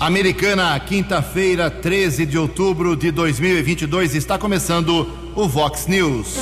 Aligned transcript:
Americana, 0.00 0.80
quinta-feira, 0.80 1.70
13 1.70 2.24
de 2.24 2.38
outubro 2.38 2.96
de 2.96 3.10
2022, 3.10 4.14
está 4.14 4.38
começando 4.38 5.06
o 5.36 5.46
Vox 5.46 5.86
News. 5.86 6.36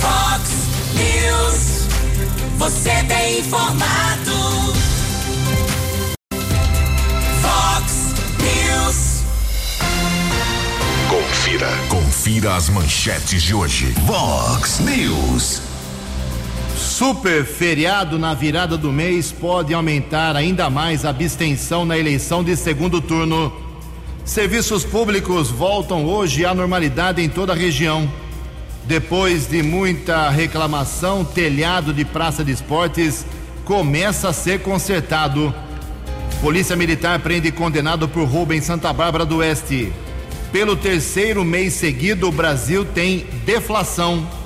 Vox 0.00 0.50
News. 0.96 1.86
Você 2.58 2.90
tem 3.04 3.38
informado. 3.38 4.72
Vox 7.42 8.14
News. 8.40 9.22
Confira. 11.08 11.68
Confira 11.88 12.56
as 12.56 12.68
manchetes 12.68 13.40
de 13.40 13.54
hoje. 13.54 13.94
Vox 14.04 14.80
News. 14.80 15.71
Super 16.92 17.46
feriado 17.46 18.18
na 18.18 18.34
virada 18.34 18.76
do 18.76 18.92
mês 18.92 19.32
pode 19.32 19.72
aumentar 19.72 20.36
ainda 20.36 20.68
mais 20.68 21.06
a 21.06 21.08
abstenção 21.08 21.86
na 21.86 21.96
eleição 21.96 22.44
de 22.44 22.54
segundo 22.54 23.00
turno. 23.00 23.50
Serviços 24.26 24.84
públicos 24.84 25.50
voltam 25.50 26.04
hoje 26.04 26.44
à 26.44 26.54
normalidade 26.54 27.22
em 27.22 27.30
toda 27.30 27.54
a 27.54 27.56
região. 27.56 28.12
Depois 28.84 29.48
de 29.48 29.62
muita 29.62 30.28
reclamação, 30.28 31.24
telhado 31.24 31.94
de 31.94 32.04
praça 32.04 32.44
de 32.44 32.52
esportes 32.52 33.24
começa 33.64 34.28
a 34.28 34.32
ser 34.34 34.60
consertado. 34.60 35.52
Polícia 36.42 36.76
Militar 36.76 37.18
prende 37.20 37.50
condenado 37.50 38.06
por 38.06 38.28
roubo 38.28 38.52
em 38.52 38.60
Santa 38.60 38.92
Bárbara 38.92 39.24
do 39.24 39.38
Oeste. 39.38 39.90
Pelo 40.52 40.76
terceiro 40.76 41.42
mês 41.42 41.72
seguido, 41.72 42.28
o 42.28 42.32
Brasil 42.32 42.84
tem 42.84 43.24
deflação. 43.46 44.41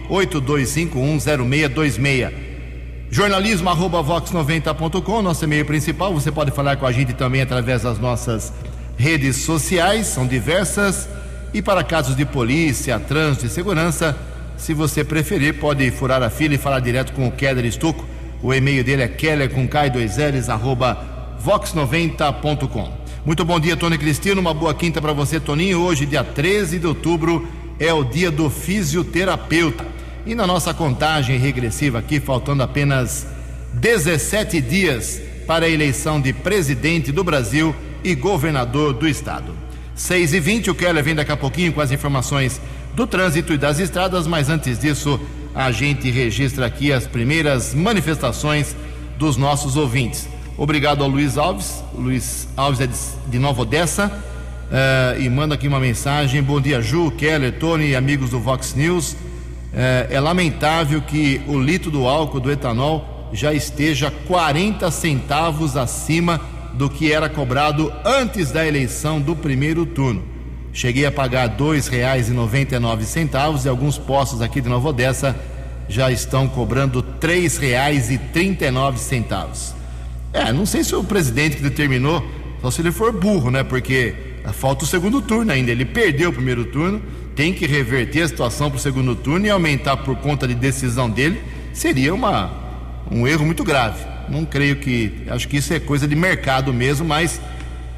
982510626. 0.10 2.32
Jornalismo 3.12 3.70
arroba 3.70 4.04
vox90.com, 4.04 5.22
nosso 5.22 5.44
e-mail 5.44 5.66
principal. 5.66 6.12
Você 6.16 6.32
pode 6.32 6.50
falar 6.50 6.78
com 6.78 6.88
a 6.88 6.92
gente 6.92 7.14
também 7.14 7.44
através 7.44 7.84
das 7.84 8.00
nossas 8.00 8.52
redes 8.98 9.36
sociais, 9.36 10.08
são 10.08 10.26
diversas. 10.26 11.08
E 11.54 11.62
para 11.62 11.84
casos 11.84 12.16
de 12.16 12.26
polícia, 12.26 13.00
trânsito 13.00 13.46
e 13.46 13.50
segurança, 13.50 14.18
se 14.58 14.74
você 14.74 15.04
preferir, 15.04 15.60
pode 15.60 15.92
furar 15.92 16.24
a 16.24 16.32
fila 16.32 16.56
e 16.56 16.58
falar 16.58 16.80
direto 16.80 17.14
com 17.14 17.28
o 17.28 17.32
Keller 17.32 17.66
Estuco 17.66 18.10
o 18.42 18.54
e-mail 18.54 18.84
dele 18.84 19.04
é 19.04 19.08
keller 19.08 19.50
com 19.50 19.68
K2Ls, 19.68 20.50
arroba 20.50 21.36
vox90.com. 21.44 22.92
Muito 23.26 23.46
bom 23.46 23.60
dia, 23.60 23.78
Tony 23.78 23.98
Cristino. 23.98 24.42
Uma 24.42 24.54
boa 24.54 24.74
quinta 24.74 25.02
para 25.02 25.14
você, 25.14 25.40
Toninho. 25.40 25.82
Hoje, 25.82 26.06
dia 26.06 26.24
13 26.24 26.80
de 26.80 26.88
outubro, 26.88 27.48
é 27.80 27.94
o 27.94 28.04
dia 28.04 28.32
do 28.32 28.50
fisioterapeuta. 28.50 29.86
E 30.26 30.34
na 30.34 30.48
nossa 30.48 30.74
contagem 30.74 31.38
regressiva 31.38 32.00
aqui, 32.00 32.20
faltando 32.20 32.64
apenas 32.64 33.28
17 33.74 34.60
dias 34.62 35.22
para 35.46 35.66
a 35.66 35.70
eleição 35.70 36.20
de 36.20 36.34
presidente 36.34 37.12
do 37.12 37.24
Brasil 37.24 37.76
e 38.04 38.16
governador 38.16 38.94
do 38.94 39.08
estado. 39.08 39.54
6 39.96 40.34
e 40.34 40.40
20 40.40 40.72
o 40.72 40.76
Keller 40.76 41.04
vem 41.04 41.16
daqui 41.16 41.32
a 41.32 41.38
pouquinho 41.38 41.74
com 41.74 41.82
as 41.82 41.92
informações 41.92 42.60
do 42.96 43.06
trânsito 43.06 43.54
e 43.54 43.58
das 43.58 43.80
estradas, 43.80 44.26
mas 44.26 44.50
antes 44.50 44.80
disso, 44.80 45.20
a 45.54 45.72
gente 45.72 46.10
registra 46.10 46.66
aqui 46.66 46.92
as 46.92 47.06
primeiras 47.06 47.74
manifestações 47.74 48.76
dos 49.18 49.38
nossos 49.38 49.76
ouvintes. 49.76 50.28
Obrigado 50.58 51.04
ao 51.04 51.10
Luiz 51.10 51.38
Alves. 51.38 51.84
Luiz 51.94 52.48
Alves 52.56 52.82
é 52.82 52.90
de 53.30 53.40
Nova 53.40 53.62
Odessa 53.62 54.08
uh, 54.08 55.22
e 55.22 55.30
manda 55.30 55.56
aqui 55.56 55.68
uma 55.68 55.80
mensagem. 55.80 56.42
Bom 56.42 56.62
dia, 56.62 56.82
Ju, 56.82 57.12
Keller, 57.12 57.58
Tony 57.60 57.90
e 57.90 57.96
amigos 57.96 58.30
do 58.30 58.40
Vox 58.40 58.74
News. 58.74 59.14
Uh, 59.14 59.18
é 60.10 60.20
lamentável 60.20 61.02
que 61.02 61.42
o 61.48 61.60
litro 61.60 61.92
do 61.92 62.08
álcool 62.08 62.40
do 62.40 62.52
etanol 62.52 63.30
já 63.34 63.54
esteja 63.54 64.12
40 64.28 64.90
centavos 64.92 65.78
acima 65.78 66.42
do 66.74 66.90
que 66.90 67.12
era 67.12 67.30
cobrado 67.30 67.92
antes 68.06 68.52
da 68.52 68.66
eleição 68.66 69.20
do 69.20 69.36
primeiro 69.36 69.86
turno. 69.86 70.31
Cheguei 70.74 71.06
a 71.06 71.12
pagar 71.12 71.50
R$ 71.50 71.56
2,99 71.58 73.66
e 73.66 73.70
alguns 73.70 73.98
postos 73.98 74.42
aqui 74.42 74.62
de 74.62 74.70
Nova 74.70 74.88
Odessa 74.90 75.36
já 75.90 76.10
estão 76.10 76.48
cobrando 76.48 77.00
R$ 77.00 77.06
3,39. 77.20 79.74
É, 80.34 80.54
não 80.54 80.66
sei 80.66 80.82
se 80.84 80.96
o 80.96 81.04
presidente 81.04 81.58
que 81.58 81.64
determinou, 81.64 82.26
só 82.62 82.72
se 82.72 82.82
ele 82.82 82.92
for 82.92 83.12
burro, 83.12 83.52
né? 83.52 83.64
Porque 83.64 84.16
falta 84.54 84.86
o 84.86 84.88
segundo 84.88 85.22
turno 85.22 85.52
ainda. 85.52 85.72
Ele 85.72 85.84
perdeu 85.84 86.30
o 86.30 86.34
primeiro 86.34 86.64
turno, 86.66 87.02
tem 87.36 87.54
que 87.54 87.68
reverter 87.68 88.22
a 88.22 88.30
situação 88.30 88.70
para 88.70 88.78
o 88.78 88.80
segundo 88.80 89.14
turno 89.16 89.46
e 89.46 89.50
aumentar 89.50 89.98
por 89.98 90.16
conta 90.18 90.48
de 90.48 90.56
decisão 90.56 91.10
dele 91.10 91.42
seria 91.74 92.14
uma, 92.14 92.52
um 93.10 93.28
erro 93.28 93.46
muito 93.46 93.64
grave. 93.64 94.06
Não 94.30 94.46
creio 94.46 94.78
que. 94.78 95.24
Acho 95.28 95.48
que 95.48 95.58
isso 95.58 95.74
é 95.74 95.80
coisa 95.80 96.08
de 96.08 96.16
mercado 96.16 96.74
mesmo, 96.74 97.06
mas 97.06 97.42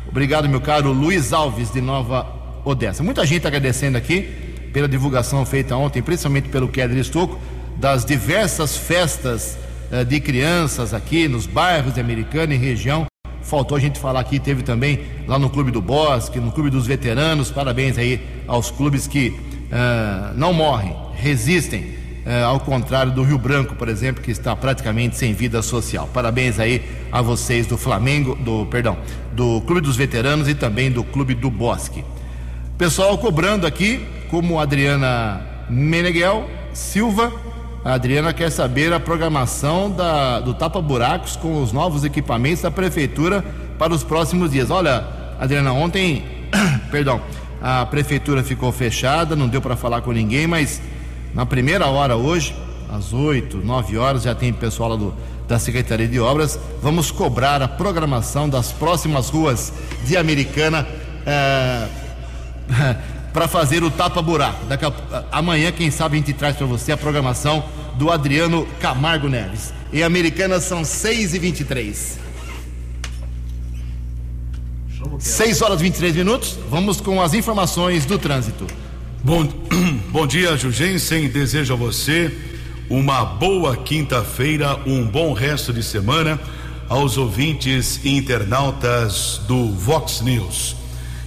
obrigado, 0.08 0.50
meu 0.50 0.62
caro 0.62 0.92
Luiz 0.92 1.34
Alves, 1.34 1.72
de 1.72 1.82
Nova 1.82 2.43
Odessa. 2.66 3.04
Muita 3.04 3.26
gente 3.26 3.46
agradecendo 3.46 3.98
aqui 3.98 4.22
pela 4.74 4.88
divulgação 4.88 5.46
feita 5.46 5.76
ontem, 5.76 6.02
principalmente 6.02 6.50
pelo 6.50 6.68
Kedri 6.68 7.00
Estocco, 7.00 7.40
das 7.78 8.04
diversas 8.04 8.76
festas 8.76 9.58
eh, 9.92 10.04
de 10.04 10.20
crianças 10.20 10.94
aqui 10.94 11.28
nos 11.28 11.46
bairros 11.46 11.94
de 11.94 12.00
Americana 12.00 12.54
e 12.54 12.58
região. 12.58 13.06
Faltou 13.42 13.78
a 13.78 13.80
gente 13.80 14.00
falar 14.00 14.22
aqui, 14.22 14.40
teve 14.40 14.64
também 14.64 15.02
lá 15.28 15.38
no 15.38 15.50
Clube 15.50 15.70
do 15.70 15.82
Bosque, 15.82 16.40
no 16.40 16.52
Clube 16.52 16.70
dos 16.70 16.88
Veteranos. 16.88 17.52
Parabéns 17.52 17.98
aí 17.98 18.20
aos 18.48 18.72
clubes 18.72 19.06
que 19.06 19.40
eh, 19.72 20.34
não 20.36 20.54
morrem, 20.54 20.96
resistem, 21.14 21.96
eh, 22.26 22.42
ao 22.42 22.60
contrário 22.60 23.12
do 23.12 23.22
Rio 23.22 23.38
Branco, 23.38 23.76
por 23.76 23.90
exemplo, 23.90 24.24
que 24.24 24.32
está 24.32 24.56
praticamente 24.56 25.18
sem 25.18 25.34
vida 25.34 25.62
social. 25.62 26.10
Parabéns 26.14 26.60
aí 26.60 26.82
a 27.12 27.22
vocês 27.22 27.68
do 27.68 27.78
Flamengo, 27.78 28.36
do 28.36 28.66
perdão, 28.66 28.98
do 29.34 29.62
Clube 29.62 29.82
dos 29.82 29.96
Veteranos 29.96 30.48
e 30.48 30.56
também 30.56 30.90
do 30.90 31.04
Clube 31.04 31.36
do 31.36 31.52
Bosque. 31.52 32.04
Pessoal 32.84 33.18
cobrando 33.18 33.66
aqui, 33.66 34.06
como 34.30 34.60
Adriana 34.60 35.40
Meneghel 35.70 36.50
Silva. 36.74 37.32
A 37.82 37.94
Adriana 37.94 38.34
quer 38.34 38.52
saber 38.52 38.92
a 38.92 39.00
programação 39.00 39.90
da, 39.90 40.42
do 40.42 40.54
Tapa 40.54 40.82
Buracos 40.82 41.38
com 41.38 41.64
os 41.64 41.72
novos 41.72 42.04
equipamentos 42.04 42.62
da 42.62 42.70
Prefeitura 42.70 43.42
para 43.80 43.94
os 43.94 44.04
próximos 44.04 44.52
dias. 44.52 44.70
Olha, 44.70 45.08
Adriana, 45.40 45.72
ontem, 45.72 46.26
perdão, 46.92 47.22
a 47.62 47.86
Prefeitura 47.86 48.44
ficou 48.44 48.70
fechada, 48.70 49.34
não 49.34 49.48
deu 49.48 49.62
para 49.62 49.78
falar 49.78 50.02
com 50.02 50.12
ninguém, 50.12 50.46
mas 50.46 50.82
na 51.34 51.46
primeira 51.46 51.88
hora 51.88 52.18
hoje, 52.18 52.54
às 52.92 53.14
8, 53.14 53.60
9 53.60 53.98
horas, 53.98 54.24
já 54.24 54.36
tem 54.36 54.52
pessoal 54.52 54.90
lá 54.90 54.96
do, 54.98 55.14
da 55.48 55.58
Secretaria 55.58 56.10
de 56.10 56.20
Obras. 56.20 56.60
Vamos 56.82 57.12
cobrar 57.12 57.62
a 57.62 57.68
programação 57.70 58.50
das 58.50 58.74
próximas 58.74 59.30
ruas 59.30 59.72
de 60.06 60.18
Americana. 60.18 60.86
Eh, 61.26 61.88
para 63.34 63.48
fazer 63.48 63.84
o 63.84 63.90
tapa-buraco. 63.90 64.66
A, 65.12 65.40
amanhã, 65.40 65.72
quem 65.72 65.90
sabe, 65.90 66.16
a 66.16 66.20
gente 66.20 66.34
traz 66.34 66.56
para 66.56 66.66
você 66.66 66.92
a 66.92 66.98
programação 66.98 67.64
do 67.96 68.12
Adriano 68.12 68.68
Camargo 68.80 69.28
Neves. 69.28 69.74
Em 69.92 70.04
Americana 70.04 70.60
são 70.60 70.84
6 70.84 71.34
e 71.34 71.40
23 71.40 72.20
6 75.20 75.62
horas 75.62 75.80
e 75.80 75.84
23 75.84 76.16
minutos. 76.16 76.58
Vamos 76.70 77.02
com 77.02 77.22
as 77.22 77.34
informações 77.34 78.06
do 78.06 78.18
trânsito. 78.18 78.66
Bom, 79.24 79.48
bom 80.12 80.26
dia, 80.26 80.56
Jugensen. 80.58 81.28
Desejo 81.28 81.74
a 81.74 81.78
você 81.78 82.36
uma 82.90 83.24
boa 83.24 83.76
quinta-feira, 83.76 84.80
um 84.86 85.06
bom 85.06 85.34
resto 85.34 85.74
de 85.74 85.84
semana 85.84 86.40
aos 86.90 87.18
ouvintes 87.18 88.00
e 88.04 88.18
internautas 88.18 89.42
do 89.48 89.72
Vox 89.72 90.22
News 90.22 90.83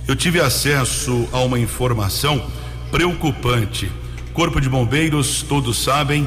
eu 0.06 0.14
tive 0.14 0.40
acesso 0.40 1.28
a 1.32 1.40
uma 1.40 1.58
informação 1.58 2.42
preocupante. 2.90 3.90
Corpo 4.32 4.60
de 4.60 4.68
Bombeiros, 4.68 5.42
todos 5.42 5.82
sabem, 5.82 6.26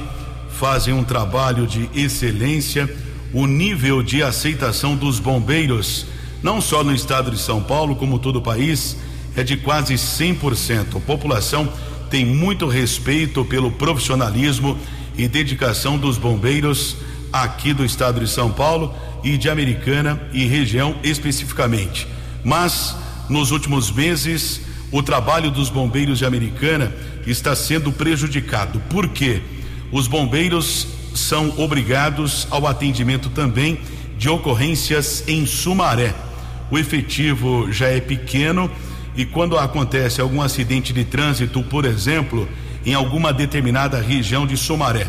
fazem 0.52 0.94
um 0.94 1.04
trabalho 1.04 1.66
de 1.66 1.90
excelência. 1.96 2.94
O 3.34 3.46
nível 3.46 4.04
de 4.04 4.22
aceitação 4.22 4.96
dos 4.96 5.20
bombeiros 5.20 6.06
não 6.42 6.62
só 6.62 6.84
no 6.84 6.94
estado 6.94 7.32
de 7.32 7.40
São 7.40 7.62
Paulo, 7.62 7.96
como 7.96 8.20
todo 8.20 8.38
o 8.38 8.42
país, 8.42 8.98
é 9.36 9.44
de 9.44 9.58
quase 9.58 9.94
100%. 9.96 10.98
A 10.98 11.00
população 11.00 11.72
tem 12.10 12.26
muito 12.26 12.68
respeito 12.68 13.46
pelo 13.46 13.72
profissionalismo 13.72 14.78
e 15.18 15.28
dedicação 15.28 15.98
dos 15.98 16.18
bombeiros 16.18 16.96
aqui 17.32 17.74
do 17.74 17.86
estado 17.86 18.20
de 18.20 18.28
São 18.28 18.52
Paulo 18.52 18.94
e 19.24 19.38
de 19.38 19.50
Americana 19.50 20.22
e 20.34 20.46
região 20.46 20.96
especificamente. 21.04 22.08
Mas 22.44 22.96
nos 23.30 23.52
últimos 23.52 23.92
meses, 23.92 24.62
o 24.92 25.04
trabalho 25.04 25.52
dos 25.52 25.70
bombeiros 25.70 26.18
de 26.18 26.26
Americana 26.26 26.94
está 27.28 27.56
sendo 27.56 27.92
prejudicado. 27.92 28.80
Por 28.90 29.10
quê? 29.10 29.42
Os 29.92 30.08
bombeiros 30.08 30.88
são 31.14 31.54
obrigados 31.58 32.48
ao 32.50 32.66
atendimento 32.66 33.30
também 33.30 33.80
de 34.18 34.30
ocorrências 34.30 35.24
em 35.28 35.46
Sumaré. 35.46 36.14
O 36.72 36.78
efetivo 36.78 37.72
já 37.72 37.88
é 37.88 38.00
pequeno 38.00 38.70
e 39.16 39.26
quando 39.26 39.58
acontece 39.58 40.22
algum 40.22 40.42
acidente 40.42 40.94
de 40.94 41.04
trânsito, 41.04 41.62
por 41.64 41.86
exemplo, 41.86 42.48
em 42.86 42.94
alguma 42.94 43.34
determinada 43.34 44.00
região 44.02 44.46
de 44.48 44.56
Sumaré, 44.56 45.08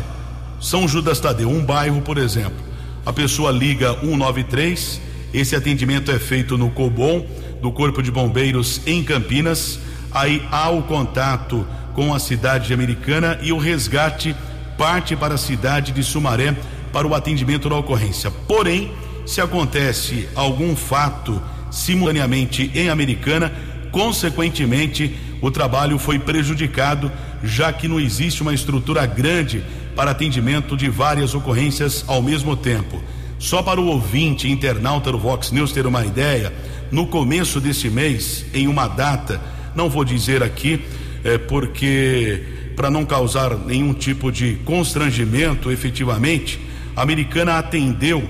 São 0.59 0.87
Judas 0.87 1.19
Tadeu, 1.19 1.49
um 1.49 1.63
bairro, 1.63 2.01
por 2.01 2.17
exemplo, 2.17 2.59
a 3.05 3.13
pessoa 3.13 3.51
liga 3.51 3.93
193, 3.99 5.01
esse 5.33 5.55
atendimento 5.55 6.11
é 6.11 6.19
feito 6.19 6.57
no 6.57 6.69
Cobom 6.71 7.25
do 7.61 7.71
Corpo 7.71 8.01
de 8.01 8.11
Bombeiros 8.11 8.81
em 8.85 9.03
Campinas, 9.03 9.79
aí 10.11 10.45
há 10.51 10.69
o 10.69 10.83
contato 10.83 11.65
com 11.93 12.13
a 12.13 12.19
cidade 12.19 12.73
americana 12.73 13.37
e 13.41 13.51
o 13.51 13.57
resgate 13.57 14.35
parte 14.77 15.15
para 15.15 15.35
a 15.35 15.37
cidade 15.37 15.91
de 15.91 16.03
Sumaré 16.03 16.55
para 16.91 17.07
o 17.07 17.13
atendimento 17.13 17.69
da 17.69 17.75
ocorrência. 17.75 18.31
Porém, 18.31 18.91
se 19.25 19.39
acontece 19.39 20.27
algum 20.35 20.75
fato 20.75 21.41
simultaneamente 21.69 22.71
em 22.73 22.89
Americana, 22.89 23.51
consequentemente, 23.91 25.15
o 25.41 25.49
trabalho 25.49 25.97
foi 25.97 26.19
prejudicado, 26.19 27.11
já 27.43 27.71
que 27.71 27.87
não 27.87 27.99
existe 27.99 28.41
uma 28.41 28.53
estrutura 28.53 29.05
grande 29.05 29.63
para 29.95 30.11
atendimento 30.11 30.75
de 30.75 30.89
várias 30.89 31.33
ocorrências 31.33 32.03
ao 32.07 32.21
mesmo 32.21 32.55
tempo. 32.55 33.01
Só 33.41 33.63
para 33.63 33.81
o 33.81 33.87
ouvinte 33.87 34.47
internauta 34.47 35.11
do 35.11 35.17
Vox 35.17 35.49
News 35.51 35.71
ter 35.71 35.87
uma 35.87 36.05
ideia, 36.05 36.53
no 36.91 37.07
começo 37.07 37.59
deste 37.59 37.89
mês, 37.89 38.45
em 38.53 38.67
uma 38.67 38.87
data, 38.87 39.41
não 39.75 39.89
vou 39.89 40.05
dizer 40.05 40.43
aqui, 40.43 40.79
é, 41.23 41.39
porque 41.39 42.43
para 42.75 42.91
não 42.91 43.03
causar 43.03 43.57
nenhum 43.57 43.95
tipo 43.95 44.31
de 44.31 44.57
constrangimento 44.63 45.71
efetivamente, 45.71 46.59
a 46.95 47.01
americana 47.01 47.57
atendeu 47.57 48.29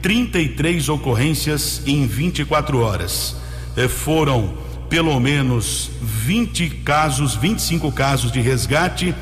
33 0.00 0.88
ocorrências 0.90 1.82
em 1.84 2.06
24 2.06 2.78
horas. 2.78 3.34
É, 3.76 3.88
foram 3.88 4.54
pelo 4.88 5.18
menos 5.18 5.90
20 6.00 6.70
casos, 6.84 7.34
25 7.34 7.90
casos 7.90 8.30
de 8.30 8.40
resgate, 8.40 9.12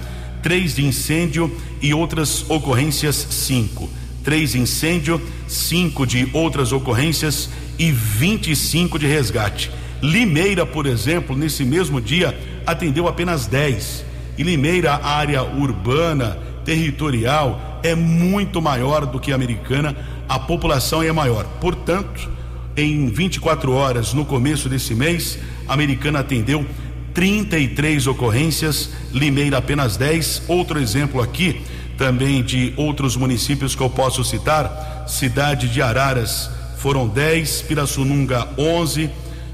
três 0.42 0.74
de 0.74 0.84
incêndio 0.84 1.50
e 1.80 1.94
outras 1.94 2.44
ocorrências 2.50 3.16
cinco. 3.30 3.88
Três 4.22 4.54
incêndio, 4.54 5.20
cinco 5.48 6.06
de 6.06 6.28
outras 6.32 6.72
ocorrências 6.72 7.50
e 7.78 7.90
25 7.90 8.98
de 8.98 9.06
resgate. 9.06 9.70
Limeira, 10.02 10.64
por 10.64 10.86
exemplo, 10.86 11.36
nesse 11.36 11.64
mesmo 11.64 12.00
dia 12.00 12.38
atendeu 12.66 13.08
apenas 13.08 13.46
10. 13.46 14.04
E 14.38 14.42
Limeira, 14.42 14.94
área 14.94 15.42
urbana, 15.42 16.38
territorial, 16.64 17.80
é 17.82 17.94
muito 17.94 18.60
maior 18.60 19.06
do 19.06 19.18
que 19.18 19.32
a 19.32 19.34
americana, 19.34 19.96
a 20.28 20.38
população 20.38 21.02
é 21.02 21.12
maior. 21.12 21.44
Portanto, 21.60 22.28
em 22.76 23.08
24 23.08 23.72
horas 23.72 24.14
no 24.14 24.24
começo 24.24 24.68
desse 24.68 24.94
mês, 24.94 25.38
a 25.66 25.74
americana 25.74 26.20
atendeu 26.20 26.64
33 27.12 28.06
ocorrências, 28.06 28.90
Limeira 29.12 29.58
apenas 29.58 29.96
10. 29.96 30.44
Outro 30.48 30.78
exemplo 30.78 31.20
aqui, 31.20 31.60
também 32.00 32.42
de 32.42 32.72
outros 32.78 33.14
municípios 33.14 33.74
que 33.74 33.82
eu 33.82 33.90
posso 33.90 34.24
citar: 34.24 35.04
cidade 35.06 35.68
de 35.68 35.82
Araras 35.82 36.50
foram 36.78 37.06
10, 37.06 37.60
Pirassununga 37.68 38.48
11, 38.56 39.10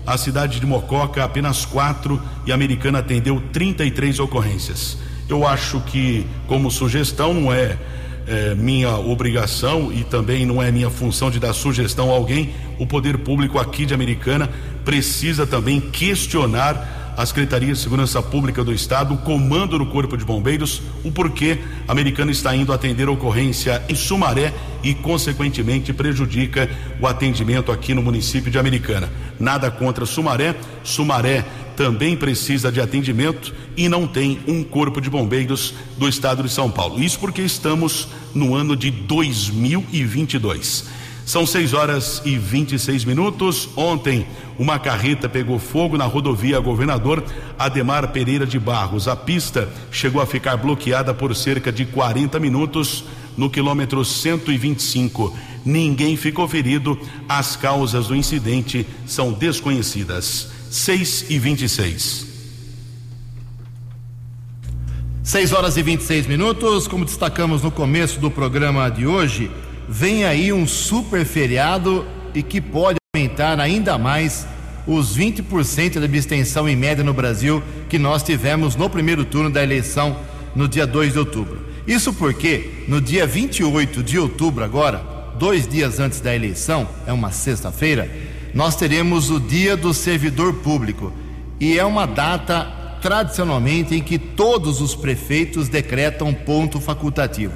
a 0.07 0.17
cidade 0.17 0.61
de 0.61 0.65
Mococa 0.65 1.25
apenas 1.25 1.65
4 1.65 2.23
e 2.47 2.53
a 2.53 2.55
Americana 2.55 3.01
atendeu 3.01 3.43
33 3.53 4.21
ocorrências. 4.21 4.97
Eu 5.29 5.45
acho 5.45 5.81
que, 5.81 6.25
como 6.47 6.71
sugestão, 6.71 7.35
não 7.35 7.53
é 7.53 7.77
é, 8.29 8.55
minha 8.55 8.97
obrigação 8.97 9.93
e 9.93 10.05
também 10.05 10.47
não 10.47 10.63
é 10.63 10.71
minha 10.71 10.91
função 10.91 11.33
de 11.33 11.41
dar 11.41 11.53
sugestão 11.53 12.11
a 12.11 12.15
alguém, 12.15 12.55
o 12.79 12.87
poder 12.87 13.19
público 13.19 13.59
aqui 13.59 13.85
de 13.85 13.95
Americana 13.95 14.49
precisa 14.85 15.47
também 15.47 15.81
questionar 15.81 16.96
a 17.17 17.25
Secretaria 17.25 17.73
de 17.73 17.79
Segurança 17.79 18.23
Pública 18.23 18.63
do 18.63 18.73
Estado, 18.73 19.15
o 19.15 19.19
comando 19.19 19.79
do 19.79 19.87
Corpo 19.87 20.17
de 20.17 20.25
Bombeiros, 20.25 20.83
o 21.03 21.11
porquê 21.11 21.59
a 21.89 21.93
Americana 21.93 22.31
está 22.31 22.55
indo 22.55 22.73
atender 22.73 23.09
a 23.09 23.11
ocorrência 23.11 23.83
em 23.89 23.95
Sumaré 23.95 24.53
e, 24.83 24.95
consequentemente, 24.95 25.93
prejudica 25.93 26.69
o 27.01 27.07
atendimento 27.07 27.73
aqui 27.73 27.95
no 27.95 28.03
município 28.03 28.51
de 28.51 28.59
Americana. 28.59 29.11
Nada 29.41 29.71
contra 29.71 30.05
Sumaré, 30.05 30.55
Sumaré 30.85 31.45
também 31.75 32.17
precisa 32.17 32.71
de 32.71 32.81
atendimento 32.81 33.55
e 33.77 33.89
não 33.89 34.07
tem 34.07 34.41
um 34.47 34.63
corpo 34.63 35.01
de 35.01 35.11
bombeiros 35.11 35.75
do 35.97 36.09
estado 36.09 36.43
de 36.43 36.51
São 36.51 36.71
Paulo. 36.71 37.03
Isso 37.03 37.19
porque 37.19 37.43
estamos 37.43 38.09
no 38.35 38.55
ano 38.55 38.77
de 38.77 38.91
2022. 38.91 41.06
São 41.27 41.45
6 41.45 41.75
horas 41.75 42.23
e 42.25 42.39
26 42.39 43.05
minutos. 43.05 43.69
Ontem, 43.77 44.25
uma 44.57 44.79
carreta 44.79 45.29
pegou 45.29 45.59
fogo 45.59 45.99
na 45.99 46.05
rodovia 46.05 46.61
Governador 46.61 47.25
Ademar 47.59 48.13
Pereira 48.13 48.47
de 48.47 48.61
Barros. 48.61 49.09
A 49.09 49.17
pista 49.17 49.69
chegou 49.91 50.23
a 50.23 50.27
ficar 50.27 50.57
bloqueada 50.57 51.13
por 51.13 51.35
cerca 51.35 51.73
de 51.73 51.85
40 51.85 52.39
minutos 52.39 53.03
no 53.37 53.51
quilômetro 53.51 54.05
125. 54.05 55.37
Ninguém 55.65 56.17
ficou 56.17 56.47
ferido. 56.47 56.97
As 57.29 57.57
causas 57.57 58.07
do 58.07 58.15
incidente 58.15 58.87
são 59.05 59.33
desconhecidas. 59.33 60.49
6 60.71 61.27
e 61.29 61.41
26. 61.41 62.27
6 65.25 65.53
horas 65.53 65.77
e 65.77 65.83
26 65.83 66.29
minutos. 66.29 66.87
Como 66.87 67.05
destacamos 67.05 67.63
no 67.63 67.73
começo 67.73 68.21
do 68.21 68.31
programa 68.31 68.89
de 68.89 69.09
hoje, 69.09 69.51
vem 69.89 70.25
aí 70.25 70.53
um 70.53 70.67
super 70.67 71.25
feriado 71.25 72.07
e 72.35 72.43
que 72.43 72.61
pode 72.61 72.99
aumentar 73.15 73.61
ainda 73.61 73.97
mais 73.97 74.47
os 74.87 75.17
20% 75.17 75.99
da 75.99 76.05
abstenção 76.05 76.69
em 76.69 76.77
média 76.77 77.03
no 77.03 77.13
Brasil 77.13 77.63
que 77.89 77.99
nós 77.99 78.23
tivemos 78.23 78.77
no 78.77 78.89
primeiro 78.89 79.25
turno 79.25 79.51
da 79.51 79.63
eleição 79.63 80.17
no 80.55 80.69
dia 80.69 80.87
2 80.87 81.13
de 81.13 81.19
outubro. 81.19 81.67
Isso 81.87 82.13
porque 82.13 82.85
no 82.89 83.01
dia 83.01 83.27
28 83.27 84.03
de 84.03 84.19
outubro, 84.19 84.65
agora, 84.65 85.05
dois 85.39 85.67
dias 85.69 86.01
antes 86.01 86.21
da 86.21 86.35
eleição, 86.35 86.89
é 87.07 87.13
uma 87.13 87.31
sexta-feira, 87.31 88.11
nós 88.55 88.75
teremos 88.75 89.31
o 89.31 89.39
Dia 89.39 89.77
do 89.77 89.93
Servidor 89.93 90.55
Público 90.55 91.13
e 91.61 91.79
é 91.79 91.85
uma 91.85 92.07
data 92.07 92.65
tradicionalmente 93.03 93.95
em 93.95 94.03
que 94.03 94.19
todos 94.19 94.81
os 94.81 94.95
prefeitos 94.95 95.69
decretam 95.69 96.33
ponto 96.33 96.81
facultativo. 96.81 97.53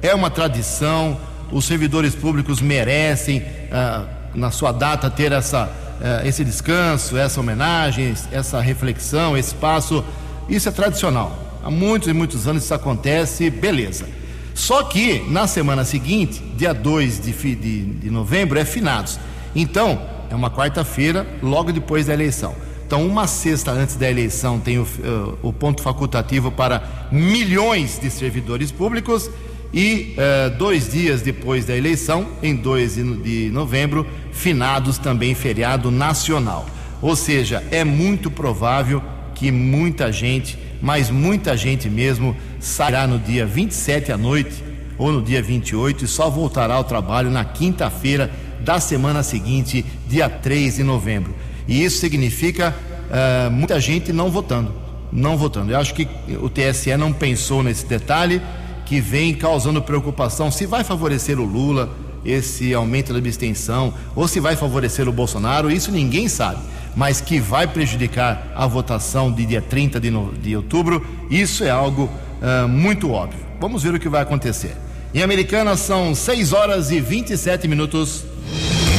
É 0.00 0.14
uma 0.14 0.30
tradição, 0.30 1.18
os 1.52 1.64
servidores 1.64 2.14
públicos 2.14 2.60
merecem, 2.60 3.44
ah, 3.70 4.04
na 4.34 4.50
sua 4.50 4.72
data, 4.72 5.10
ter 5.10 5.32
essa, 5.32 5.70
ah, 6.00 6.26
esse 6.26 6.44
descanso, 6.44 7.16
essa 7.16 7.40
homenagem, 7.40 8.14
essa 8.30 8.60
reflexão, 8.60 9.36
esse 9.36 9.48
espaço. 9.48 10.04
Isso 10.48 10.68
é 10.68 10.72
tradicional. 10.72 11.60
Há 11.62 11.70
muitos 11.70 12.08
e 12.08 12.12
muitos 12.12 12.46
anos 12.46 12.64
isso 12.64 12.74
acontece, 12.74 13.48
beleza. 13.50 14.06
Só 14.54 14.84
que 14.84 15.24
na 15.30 15.46
semana 15.46 15.84
seguinte, 15.84 16.40
dia 16.56 16.72
2 16.72 17.20
de, 17.20 17.32
de, 17.32 17.84
de 17.84 18.10
novembro, 18.10 18.58
é 18.58 18.64
finados. 18.64 19.18
Então, 19.54 20.00
é 20.30 20.34
uma 20.34 20.50
quarta-feira, 20.50 21.26
logo 21.42 21.72
depois 21.72 22.06
da 22.06 22.12
eleição. 22.12 22.54
Então, 22.86 23.06
uma 23.06 23.26
sexta 23.26 23.72
antes 23.72 23.96
da 23.96 24.08
eleição 24.08 24.60
tem 24.60 24.78
o, 24.78 24.82
uh, 24.82 25.38
o 25.42 25.52
ponto 25.52 25.82
facultativo 25.82 26.52
para 26.52 27.08
milhões 27.10 27.98
de 27.98 28.10
servidores 28.10 28.70
públicos 28.70 29.30
e 29.74 30.14
uh, 30.16 30.56
dois 30.56 30.92
dias 30.92 31.20
depois 31.20 31.66
da 31.66 31.76
eleição, 31.76 32.28
em 32.40 32.54
2 32.54 32.94
de 33.24 33.50
novembro, 33.50 34.06
finados 34.30 34.98
também 34.98 35.34
feriado 35.34 35.90
nacional. 35.90 36.64
Ou 37.02 37.16
seja, 37.16 37.60
é 37.72 37.82
muito 37.82 38.30
provável 38.30 39.02
que 39.34 39.50
muita 39.50 40.12
gente, 40.12 40.56
mas 40.80 41.10
muita 41.10 41.56
gente 41.56 41.90
mesmo, 41.90 42.36
sairá 42.60 43.04
no 43.04 43.18
dia 43.18 43.44
27 43.44 44.12
à 44.12 44.16
noite 44.16 44.62
ou 44.96 45.10
no 45.10 45.20
dia 45.20 45.42
28 45.42 46.04
e 46.04 46.08
só 46.08 46.30
voltará 46.30 46.74
ao 46.74 46.84
trabalho 46.84 47.28
na 47.28 47.44
quinta-feira 47.44 48.30
da 48.60 48.78
semana 48.78 49.24
seguinte, 49.24 49.84
dia 50.08 50.28
3 50.28 50.76
de 50.76 50.84
novembro. 50.84 51.34
E 51.66 51.82
isso 51.82 51.98
significa 51.98 52.72
uh, 53.10 53.50
muita 53.50 53.80
gente 53.80 54.12
não 54.12 54.30
votando. 54.30 54.72
Não 55.10 55.36
votando. 55.36 55.72
Eu 55.72 55.78
acho 55.78 55.94
que 55.94 56.08
o 56.40 56.48
TSE 56.48 56.96
não 56.96 57.12
pensou 57.12 57.60
nesse 57.60 57.84
detalhe 57.86 58.40
que 58.84 59.00
vem 59.00 59.34
causando 59.34 59.80
preocupação 59.82 60.50
se 60.50 60.66
vai 60.66 60.84
favorecer 60.84 61.38
o 61.38 61.44
Lula, 61.44 61.90
esse 62.24 62.72
aumento 62.72 63.12
da 63.12 63.18
abstenção, 63.18 63.92
ou 64.14 64.26
se 64.26 64.40
vai 64.40 64.56
favorecer 64.56 65.08
o 65.08 65.12
Bolsonaro, 65.12 65.70
isso 65.70 65.90
ninguém 65.90 66.28
sabe. 66.28 66.60
Mas 66.96 67.20
que 67.20 67.40
vai 67.40 67.66
prejudicar 67.66 68.52
a 68.54 68.66
votação 68.66 69.32
de 69.32 69.44
dia 69.44 69.60
30 69.60 70.00
de, 70.00 70.10
no, 70.10 70.32
de 70.32 70.56
outubro, 70.56 71.04
isso 71.28 71.64
é 71.64 71.70
algo 71.70 72.04
uh, 72.40 72.68
muito 72.68 73.10
óbvio. 73.10 73.40
Vamos 73.60 73.82
ver 73.82 73.94
o 73.94 74.00
que 74.00 74.08
vai 74.08 74.22
acontecer. 74.22 74.76
Em 75.12 75.22
Americana 75.22 75.76
são 75.76 76.14
6 76.14 76.52
horas 76.52 76.90
e 76.90 77.00
27 77.00 77.68
minutos. 77.68 78.24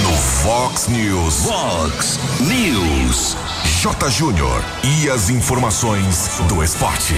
No 0.04 0.13
Fox 0.13 0.88
News. 0.88 1.46
Fox 1.46 2.20
News. 2.42 3.36
J. 3.82 4.10
Júnior. 4.10 4.63
E 4.84 5.10
as 5.10 5.30
informações 5.30 6.42
do 6.48 6.63
esporte. 6.63 7.15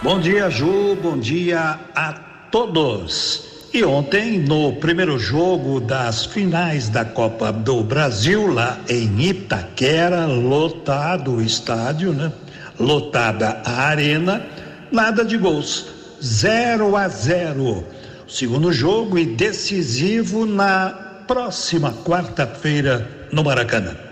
Bom 0.00 0.20
dia, 0.20 0.48
Ju. 0.48 0.96
Bom 1.02 1.18
dia 1.18 1.76
a 1.92 2.12
todos. 2.52 3.66
E 3.74 3.82
ontem, 3.82 4.38
no 4.38 4.74
primeiro 4.74 5.18
jogo 5.18 5.80
das 5.80 6.24
finais 6.24 6.88
da 6.88 7.04
Copa 7.04 7.52
do 7.52 7.82
Brasil, 7.82 8.46
lá 8.46 8.78
em 8.88 9.20
Itaquera, 9.20 10.24
lotado 10.24 11.32
o 11.32 11.42
estádio, 11.42 12.12
né? 12.12 12.32
Lotada 12.78 13.60
a 13.64 13.88
arena, 13.88 14.46
nada 14.92 15.24
de 15.24 15.36
gols. 15.36 15.86
0 16.22 16.96
a 16.96 17.08
0. 17.08 17.84
Segundo 18.28 18.72
jogo 18.72 19.18
e 19.18 19.26
decisivo 19.26 20.46
na 20.46 20.90
próxima 21.26 21.92
quarta-feira 22.04 23.26
no 23.32 23.42
Maracanã. 23.42 24.07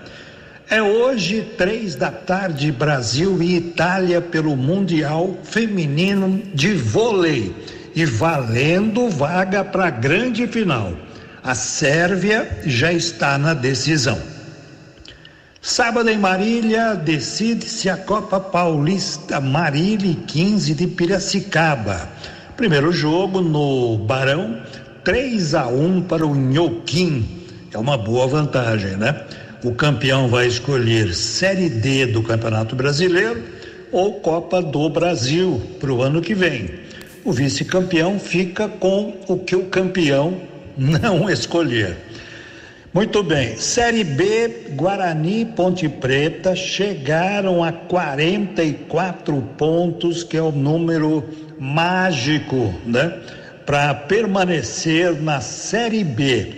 É 0.68 0.82
hoje, 0.82 1.42
três 1.56 1.94
da 1.94 2.10
tarde, 2.10 2.72
Brasil 2.72 3.40
e 3.40 3.56
Itália 3.56 4.20
pelo 4.20 4.56
Mundial 4.56 5.38
Feminino 5.44 6.42
de 6.52 6.74
Vôlei 6.74 7.54
e 7.94 8.04
valendo 8.04 9.08
vaga 9.08 9.64
para 9.64 9.86
a 9.86 9.90
grande 9.90 10.44
final. 10.48 10.92
A 11.40 11.54
Sérvia 11.54 12.62
já 12.64 12.92
está 12.92 13.38
na 13.38 13.54
decisão. 13.54 14.18
Sábado 15.62 16.10
em 16.10 16.18
Marília, 16.18 16.96
decide-se 16.96 17.88
a 17.88 17.96
Copa 17.96 18.40
Paulista 18.40 19.40
Marília 19.40 20.16
15 20.26 20.74
de 20.74 20.88
Piracicaba. 20.88 22.08
Primeiro 22.56 22.90
jogo 22.90 23.40
no 23.40 23.98
Barão, 23.98 24.60
3 25.04 25.54
a 25.54 25.68
1 25.68 26.02
para 26.02 26.26
o 26.26 26.34
Nhoquim. 26.34 27.24
É 27.72 27.78
uma 27.78 27.96
boa 27.96 28.26
vantagem, 28.26 28.96
né? 28.96 29.24
O 29.66 29.74
campeão 29.74 30.28
vai 30.28 30.46
escolher 30.46 31.12
Série 31.12 31.68
D 31.68 32.06
do 32.06 32.22
Campeonato 32.22 32.76
Brasileiro 32.76 33.42
ou 33.90 34.20
Copa 34.20 34.62
do 34.62 34.88
Brasil 34.88 35.60
para 35.80 35.92
o 35.92 36.02
ano 36.02 36.22
que 36.22 36.34
vem 36.34 36.86
o 37.26 37.32
vice-campeão 37.32 38.20
fica 38.20 38.68
com 38.68 39.16
o 39.26 39.36
que 39.36 39.56
o 39.56 39.64
campeão 39.64 40.40
não 40.78 41.28
escolher. 41.28 41.96
Muito 42.94 43.20
bem, 43.24 43.56
Série 43.56 44.04
B, 44.04 44.68
Guarani 44.76 45.40
e 45.40 45.44
Ponte 45.44 45.88
Preta 45.88 46.54
chegaram 46.54 47.64
a 47.64 47.72
44 47.72 49.42
pontos, 49.58 50.22
que 50.22 50.36
é 50.36 50.42
o 50.42 50.52
número 50.52 51.24
mágico, 51.58 52.72
né? 52.86 53.12
Para 53.66 53.92
permanecer 53.92 55.20
na 55.20 55.40
Série 55.40 56.04
B. 56.04 56.52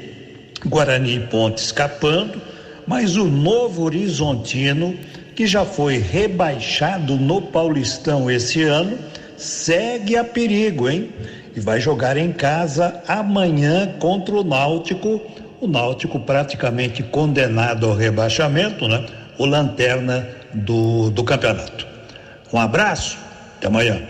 Guarani 0.67 1.17
e 1.17 1.21
Ponte 1.21 1.65
escapando, 1.65 2.41
mas 2.88 3.16
o 3.16 3.26
Novo 3.26 3.85
Horizontino, 3.85 4.97
que 5.37 5.47
já 5.47 5.64
foi 5.64 5.99
rebaixado 5.99 7.16
no 7.16 7.42
Paulistão 7.42 8.28
esse 8.30 8.62
ano, 8.62 8.99
segue 9.37 10.16
a 10.16 10.25
perigo, 10.25 10.88
hein? 10.88 11.11
E 11.54 11.61
vai 11.61 11.80
jogar 11.80 12.16
em 12.16 12.33
casa 12.33 13.02
amanhã 13.07 13.95
contra 13.99 14.35
o 14.35 14.42
Náutico. 14.42 15.21
O 15.61 15.66
Náutico 15.66 16.18
praticamente 16.18 17.02
condenado 17.02 17.85
ao 17.87 17.95
rebaixamento, 17.95 18.88
né? 18.88 19.04
O 19.37 19.45
lanterna 19.45 20.26
do, 20.54 21.11
do 21.11 21.23
campeonato. 21.23 21.87
Um 22.52 22.59
abraço, 22.59 23.18
até 23.59 23.66
amanhã. 23.66 24.00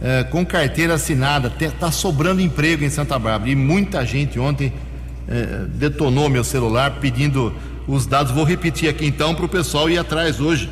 eh, 0.00 0.24
com 0.30 0.46
carteira 0.46 0.94
assinada. 0.94 1.52
Está 1.60 1.92
sobrando 1.92 2.40
emprego 2.40 2.82
em 2.82 2.88
Santa 2.88 3.18
Bárbara 3.18 3.50
e 3.50 3.54
muita 3.54 4.06
gente 4.06 4.38
ontem 4.38 4.72
eh, 5.28 5.66
detonou 5.74 6.30
meu 6.30 6.42
celular 6.42 7.00
pedindo 7.02 7.54
os 7.86 8.06
dados. 8.06 8.32
Vou 8.32 8.44
repetir 8.44 8.88
aqui 8.88 9.04
então 9.04 9.34
para 9.34 9.44
o 9.44 9.48
pessoal 9.48 9.90
ir 9.90 9.98
atrás 9.98 10.40
hoje, 10.40 10.70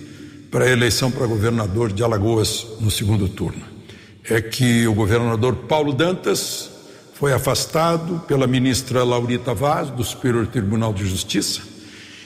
para 0.50 0.66
a 0.66 0.72
eleição 0.72 1.12
para 1.12 1.28
governador 1.28 1.94
de 1.94 2.04
Alagoas 2.04 2.66
no 2.82 2.90
segundo 2.90 3.30
turno. 3.30 3.62
É 4.28 4.42
que 4.42 4.88
o 4.88 4.94
governador 4.96 5.56
Paulo 5.56 5.94
Dantas 5.94 6.72
foi 7.14 7.34
afastado 7.34 8.20
pela 8.28 8.48
ministra 8.48 9.04
Laurita 9.04 9.54
Vaz, 9.54 9.92
do 9.92 10.04
Superior 10.04 10.48
Tribunal 10.48 10.92
de 10.92 11.06
Justiça, 11.06 11.62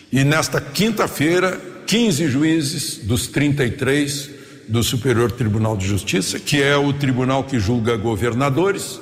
e 0.10 0.24
nesta 0.24 0.62
quinta-feira, 0.62 1.60
15 1.86 2.30
juízes 2.30 3.00
dos 3.04 3.28
33 3.28 4.39
do 4.70 4.84
Superior 4.84 5.32
Tribunal 5.32 5.76
de 5.76 5.86
Justiça, 5.88 6.40
que 6.40 6.62
é 6.62 6.78
o 6.78 6.94
tribunal 6.94 7.44
que 7.44 7.58
julga 7.58 7.98
governadores, 7.98 9.02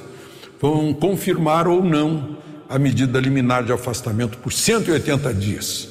vão 0.62 0.94
confirmar 0.94 1.68
ou 1.68 1.84
não 1.84 2.38
a 2.70 2.80
medida 2.80 3.20
liminar 3.20 3.64
de 3.64 3.74
afastamento 3.74 4.38
por 4.38 4.52
180 4.52 5.34
dias. 5.34 5.90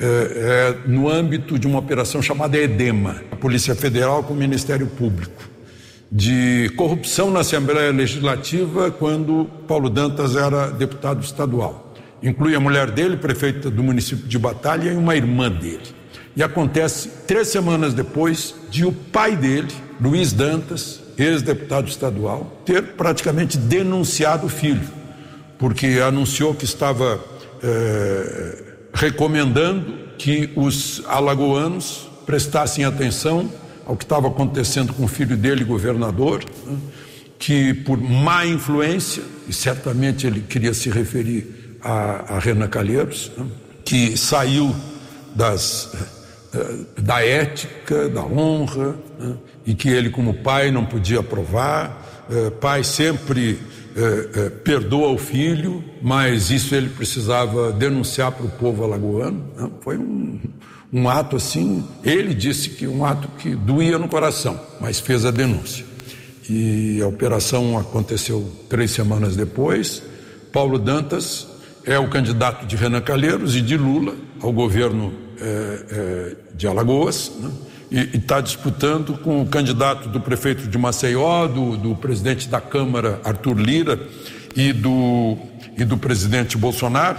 É, 0.00 0.04
é, 0.06 0.88
no 0.88 1.08
âmbito 1.08 1.58
de 1.58 1.66
uma 1.66 1.78
operação 1.78 2.20
chamada 2.20 2.58
EDEMA, 2.58 3.22
a 3.30 3.36
Polícia 3.36 3.74
Federal 3.74 4.24
com 4.24 4.32
o 4.32 4.36
Ministério 4.36 4.86
Público, 4.86 5.50
de 6.10 6.72
corrupção 6.76 7.30
na 7.30 7.40
Assembleia 7.40 7.92
Legislativa 7.92 8.90
quando 8.90 9.48
Paulo 9.68 9.88
Dantas 9.88 10.34
era 10.34 10.70
deputado 10.70 11.22
estadual. 11.22 11.94
Inclui 12.22 12.54
a 12.54 12.60
mulher 12.60 12.90
dele, 12.90 13.16
prefeita 13.16 13.70
do 13.70 13.82
município 13.82 14.26
de 14.26 14.38
Batalha, 14.38 14.90
e 14.90 14.96
uma 14.96 15.14
irmã 15.14 15.50
dele. 15.50 16.03
E 16.36 16.42
acontece 16.42 17.08
três 17.26 17.48
semanas 17.48 17.94
depois 17.94 18.54
de 18.70 18.84
o 18.84 18.92
pai 18.92 19.36
dele, 19.36 19.68
Luiz 20.00 20.32
Dantas, 20.32 21.00
ex-deputado 21.16 21.88
estadual, 21.88 22.60
ter 22.64 22.82
praticamente 22.94 23.56
denunciado 23.56 24.46
o 24.46 24.48
filho, 24.48 24.88
porque 25.58 26.00
anunciou 26.04 26.54
que 26.54 26.64
estava 26.64 27.22
eh, 27.62 28.62
recomendando 28.92 30.04
que 30.18 30.50
os 30.56 31.02
alagoanos 31.06 32.08
prestassem 32.26 32.84
atenção 32.84 33.50
ao 33.86 33.96
que 33.96 34.04
estava 34.04 34.28
acontecendo 34.28 34.92
com 34.92 35.04
o 35.04 35.08
filho 35.08 35.36
dele, 35.36 35.62
governador, 35.62 36.44
né, 36.66 36.76
que 37.38 37.74
por 37.74 38.00
má 38.00 38.46
influência, 38.46 39.22
e 39.48 39.52
certamente 39.52 40.26
ele 40.26 40.40
queria 40.40 40.72
se 40.72 40.88
referir 40.88 41.78
a, 41.82 42.36
a 42.36 42.38
Renan 42.38 42.68
Calheiros, 42.68 43.30
né, 43.36 43.46
que 43.84 44.16
saiu 44.16 44.74
das, 45.34 45.92
da 46.98 47.24
ética, 47.24 48.08
da 48.08 48.24
honra, 48.24 48.96
né, 49.18 49.36
e 49.66 49.74
que 49.74 49.88
ele, 49.88 50.10
como 50.10 50.34
pai, 50.34 50.70
não 50.70 50.84
podia 50.84 51.20
aprovar. 51.20 52.26
Eh, 52.30 52.50
pai 52.50 52.82
sempre 52.84 53.58
eh, 53.96 54.50
perdoa 54.64 55.08
o 55.08 55.18
filho, 55.18 55.84
mas 56.02 56.50
isso 56.50 56.74
ele 56.74 56.88
precisava 56.88 57.72
denunciar 57.72 58.32
para 58.32 58.46
o 58.46 58.50
povo 58.50 58.84
alagoano. 58.84 59.44
Né. 59.56 59.70
Foi 59.80 59.96
um, 59.96 60.40
um 60.92 61.08
ato 61.08 61.36
assim, 61.36 61.84
ele 62.02 62.34
disse 62.34 62.70
que 62.70 62.86
um 62.86 63.04
ato 63.04 63.28
que 63.38 63.54
doía 63.54 63.98
no 63.98 64.08
coração, 64.08 64.60
mas 64.80 65.00
fez 65.00 65.24
a 65.24 65.30
denúncia. 65.30 65.84
E 66.48 67.00
a 67.02 67.06
operação 67.06 67.78
aconteceu 67.78 68.50
três 68.68 68.90
semanas 68.90 69.34
depois. 69.34 70.02
Paulo 70.52 70.78
Dantas 70.78 71.46
é 71.84 71.98
o 71.98 72.08
candidato 72.08 72.66
de 72.66 72.76
Renan 72.76 73.00
Calheiros 73.00 73.56
e 73.56 73.60
de 73.60 73.76
Lula 73.76 74.14
ao 74.40 74.52
governo 74.52 75.23
é, 75.40 75.84
é, 75.90 76.36
de 76.54 76.66
Alagoas, 76.66 77.32
né? 77.40 77.50
e 77.90 78.16
está 78.16 78.40
disputando 78.40 79.18
com 79.18 79.42
o 79.42 79.46
candidato 79.46 80.08
do 80.08 80.20
prefeito 80.20 80.66
de 80.66 80.76
Maceió, 80.76 81.46
do, 81.46 81.76
do 81.76 81.94
presidente 81.94 82.48
da 82.48 82.60
Câmara, 82.60 83.20
Arthur 83.22 83.58
Lira, 83.58 84.00
e 84.56 84.72
do, 84.72 85.36
e 85.76 85.84
do 85.84 85.96
presidente 85.96 86.56
Bolsonaro, 86.56 87.18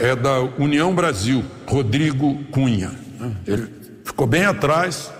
é, 0.00 0.10
é 0.10 0.16
da 0.16 0.40
União 0.58 0.94
Brasil, 0.94 1.44
Rodrigo 1.66 2.42
Cunha. 2.50 2.92
Né? 3.18 3.36
Ele 3.46 3.68
ficou 4.04 4.26
bem 4.26 4.44
atrás 4.44 5.10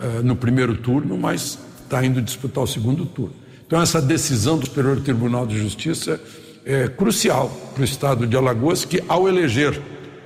é, 0.00 0.22
no 0.22 0.34
primeiro 0.34 0.76
turno, 0.76 1.16
mas 1.16 1.58
está 1.84 2.04
indo 2.04 2.22
disputar 2.22 2.64
o 2.64 2.66
segundo 2.66 3.04
turno. 3.04 3.34
Então, 3.66 3.80
essa 3.80 4.00
decisão 4.00 4.58
do 4.58 4.66
Superior 4.66 5.00
Tribunal 5.00 5.46
de 5.46 5.58
Justiça 5.58 6.20
é 6.64 6.88
crucial 6.88 7.48
para 7.74 7.82
o 7.82 7.84
estado 7.84 8.26
de 8.26 8.36
Alagoas, 8.36 8.84
que 8.84 9.02
ao 9.08 9.28
eleger 9.28 9.80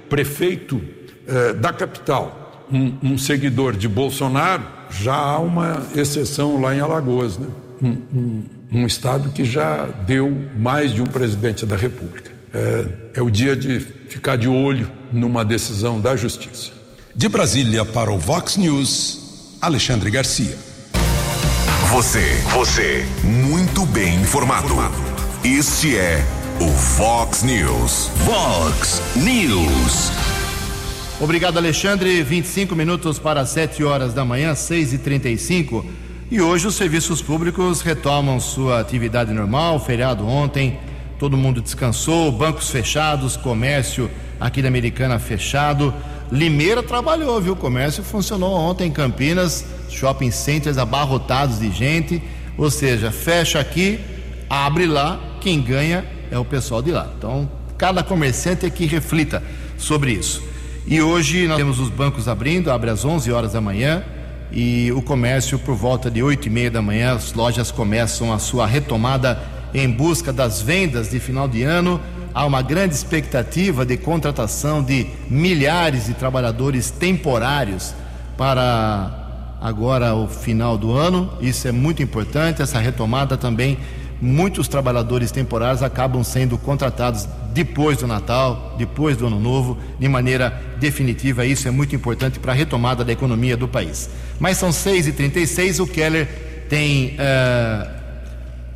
prefeito 0.09 0.81
eh, 1.27 1.53
da 1.55 1.73
capital 1.73 2.67
um, 2.73 3.13
um, 3.13 3.19
seguidor 3.19 3.77
de 3.77 3.89
Bolsonaro, 3.89 4.63
já 4.91 5.15
há 5.15 5.39
uma 5.39 5.87
exceção 5.95 6.61
lá 6.61 6.75
em 6.75 6.81
Alagoas, 6.81 7.39
né? 7.39 7.47
um, 7.83 7.89
um, 8.15 8.45
um 8.73 8.87
estado 8.87 9.31
que 9.31 9.45
já 9.45 9.87
deu 10.07 10.35
mais 10.57 10.93
de 10.93 11.03
um 11.03 11.07
presidente 11.07 11.67
da 11.67 11.77
República. 11.77 12.31
É, 12.53 12.87
é 13.15 13.23
o 13.23 13.31
dia 13.31 13.57
de 13.57 13.81
ficar 13.81 14.37
de 14.37 14.49
olho 14.49 14.91
numa 15.13 15.45
decisão 15.45 16.01
da 16.01 16.17
Justiça. 16.17 16.73
De 17.15 17.29
Brasília 17.29 17.85
para 17.85 18.11
o 18.13 18.19
Vox 18.19 18.57
News, 18.57 19.59
Alexandre 19.61 20.11
Garcia. 20.11 20.57
Você, 21.91 22.43
você, 22.53 23.07
muito 23.23 23.87
bem 23.87 24.17
informado. 24.17 24.75
Este 25.45 25.97
é 25.97 26.25
o 26.61 26.69
Fox 26.73 27.43
News. 27.43 28.11
Fox 28.27 29.01
News. 29.15 30.34
Obrigado, 31.25 31.57
Alexandre. 31.57 32.23
25 32.23 32.77
minutos 32.77 33.19
para 33.19 33.47
7 33.47 33.83
horas 33.83 34.13
da 34.13 34.27
manhã, 34.27 34.55
6 34.55 34.93
e 34.93 34.99
35 34.99 35.83
E 36.31 36.39
hoje 36.39 36.67
os 36.67 36.75
serviços 36.75 37.23
públicos 37.23 37.81
retomam 37.81 38.39
sua 38.39 38.79
atividade 38.79 39.33
normal. 39.33 39.81
Feriado 39.81 40.29
ontem, 40.29 40.79
todo 41.19 41.35
mundo 41.35 41.63
descansou, 41.63 42.31
bancos 42.31 42.69
fechados, 42.69 43.39
comércio 43.39 44.11
aqui 44.39 44.61
da 44.61 44.69
Americana 44.69 45.19
fechado. 45.19 45.95
Limeira 46.31 46.83
trabalhou, 46.83 47.41
viu? 47.41 47.55
O 47.55 47.57
comércio 47.57 48.05
funcionou 48.05 48.53
ontem 48.53 48.89
em 48.89 48.93
Campinas, 48.93 49.65
shopping 49.89 50.31
centers 50.31 50.77
abarrotados 50.77 51.59
de 51.59 51.71
gente. 51.71 52.23
Ou 52.59 52.71
seja, 52.71 53.11
fecha 53.11 53.59
aqui, 53.59 53.99
abre 54.51 54.87
lá, 54.87 55.19
quem 55.41 55.63
ganha 55.63 56.05
é 56.31 56.39
o 56.39 56.45
pessoal 56.45 56.83
de 56.83 56.91
lá. 56.91 57.11
Então, 57.17 57.51
cada 57.79 58.03
comerciante 58.03 58.67
é 58.67 58.69
que 58.69 58.85
reflita 58.85 59.43
sobre 59.79 60.13
isso. 60.13 60.53
E 60.87 61.01
hoje 61.01 61.47
nós 61.49 61.57
temos 61.57 61.81
os 61.81 61.89
bancos 61.89 62.29
abrindo, 62.29 62.71
abre 62.71 62.91
às 62.91 63.07
11 63.07 63.33
horas 63.33 63.53
da 63.55 63.61
manhã 63.61 64.05
e 64.53 64.93
o 64.93 65.01
comércio 65.01 65.59
por 65.59 65.75
volta 65.75 66.11
de 66.11 66.23
8 66.23 66.47
e 66.47 66.51
meia 66.51 66.71
da 66.71 66.83
manhã, 66.83 67.15
as 67.15 67.33
lojas 67.33 67.71
começam 67.71 68.31
a 68.31 68.39
sua 68.39 68.67
retomada 68.67 69.41
em 69.73 69.91
busca 69.91 70.31
das 70.31 70.61
vendas 70.61 71.11
de 71.11 71.19
final 71.19 71.49
de 71.49 71.63
ano. 71.63 71.99
Há 72.35 72.45
uma 72.45 72.61
grande 72.61 72.95
expectativa 72.95 73.87
de 73.87 73.97
contratação 73.97 74.83
de 74.83 75.07
milhares 75.31 76.05
de 76.05 76.13
trabalhadores 76.13 76.91
temporários 76.91 77.95
para 78.37 79.57
agora 79.63 80.15
o 80.15 80.29
final 80.29 80.77
do 80.77 80.93
ano. 80.93 81.33
Isso 81.41 81.67
é 81.67 81.73
muito 81.73 82.03
importante, 82.03 82.61
essa 82.61 82.79
retomada 82.79 83.39
também 83.39 83.79
muitos 84.21 84.69
trabalhadores 84.69 85.31
temporários 85.31 85.83
acabam 85.83 86.23
sendo 86.25 86.57
contratados 86.57 87.29
depois 87.55 87.99
do 87.99 88.07
Natal, 88.07 88.75
depois 88.77 89.17
do 89.17 89.29
Ano 89.29 89.39
Novo, 89.39 89.79
de 89.99 90.09
maneira 90.09 90.61
definitiva. 90.79 91.47
Isso 91.47 91.69
é 91.69 91.71
muito 91.71 91.95
importante 91.95 92.41
para 92.41 92.53
a 92.53 92.55
retomada 92.55 93.05
da 93.05 93.13
economia 93.13 93.57
do 93.57 93.69
país. 93.69 94.11
Mas 94.41 94.59
são 94.59 94.71
6h36, 94.71 95.81
o 95.81 95.87
Keller 95.87 96.29
tem 96.69 97.17
uh, 97.17 97.91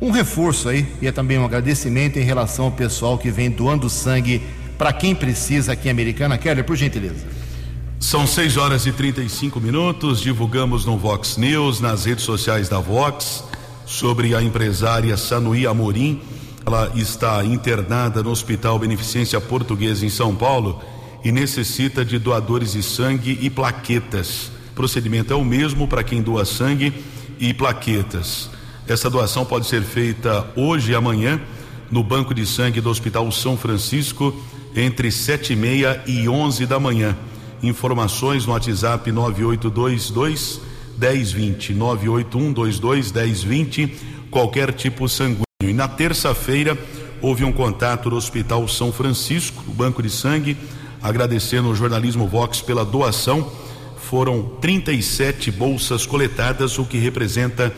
um 0.01 0.11
reforço 0.11 0.69
aí 0.69 0.87
e 1.01 1.07
é 1.07 1.11
também 1.11 1.37
um 1.37 1.43
agradecimento 1.43 2.17
em 2.17 2.23
relação 2.23 2.65
ao 2.65 2.71
pessoal 2.71 3.17
que 3.17 3.29
vem 3.29 3.51
doando 3.51 3.89
sangue 3.89 4.41
para 4.77 4.93
quem 4.93 5.13
precisa 5.13 5.73
aqui 5.73 5.89
em 5.89 5.91
Americana. 5.91 6.37
Keller, 6.37 6.63
por 6.63 6.77
gentileza. 6.77 7.27
São 7.99 8.25
6 8.25 8.55
horas 8.55 8.85
e 8.85 8.93
35 8.93 9.59
minutos. 9.59 10.21
Divulgamos 10.21 10.85
no 10.85 10.97
Vox 10.97 11.35
News, 11.35 11.81
nas 11.81 12.05
redes 12.05 12.23
sociais 12.23 12.69
da 12.69 12.79
Vox 12.79 13.43
sobre 13.85 14.33
a 14.33 14.41
empresária 14.41 15.17
Sanuí 15.17 15.67
Amorim. 15.67 16.21
Ela 16.65 16.91
está 16.95 17.43
internada 17.43 18.21
no 18.21 18.31
Hospital 18.31 18.79
Beneficência 18.79 19.39
Portuguesa 19.39 20.05
em 20.05 20.09
São 20.09 20.35
Paulo 20.35 20.81
e 21.23 21.31
necessita 21.31 22.05
de 22.05 22.17
doadores 22.17 22.73
de 22.73 22.83
sangue 22.83 23.37
e 23.41 23.49
plaquetas. 23.49 24.51
O 24.71 24.75
procedimento 24.75 25.33
é 25.33 25.35
o 25.35 25.43
mesmo 25.43 25.87
para 25.87 26.03
quem 26.03 26.21
doa 26.21 26.45
sangue 26.45 26.93
e 27.39 27.53
plaquetas. 27.53 28.49
Essa 28.87 29.09
doação 29.09 29.45
pode 29.45 29.67
ser 29.67 29.83
feita 29.83 30.47
hoje 30.55 30.91
e 30.91 30.95
amanhã 30.95 31.39
no 31.91 32.03
Banco 32.03 32.33
de 32.33 32.45
Sangue 32.45 32.81
do 32.81 32.89
Hospital 32.89 33.31
São 33.31 33.57
Francisco 33.57 34.33
entre 34.75 35.11
sete 35.11 35.53
e 35.53 35.55
meia 35.55 36.01
e 36.05 36.29
onze 36.29 36.65
da 36.65 36.79
manhã. 36.79 37.17
Informações 37.61 38.45
no 38.45 38.53
WhatsApp 38.53 39.11
9822 39.11 40.61
1020 40.97 41.73
98122 41.73 43.11
1020 43.11 43.95
qualquer 44.29 44.73
tipo 44.73 45.09
sanguíneo. 45.09 45.48
E 45.69 45.73
na 45.73 45.87
terça-feira 45.87 46.77
houve 47.21 47.43
um 47.43 47.51
contato 47.51 48.09
do 48.09 48.15
Hospital 48.15 48.67
São 48.67 48.91
Francisco, 48.91 49.63
o 49.67 49.71
Banco 49.71 50.01
de 50.01 50.09
Sangue, 50.09 50.57
agradecendo 51.01 51.69
o 51.69 51.75
jornalismo 51.75 52.27
Vox 52.27 52.61
pela 52.61 52.83
doação. 52.83 53.51
Foram 53.97 54.43
37 54.59 55.51
bolsas 55.51 56.05
coletadas, 56.05 56.79
o 56.79 56.85
que 56.85 56.97
representa 56.97 57.73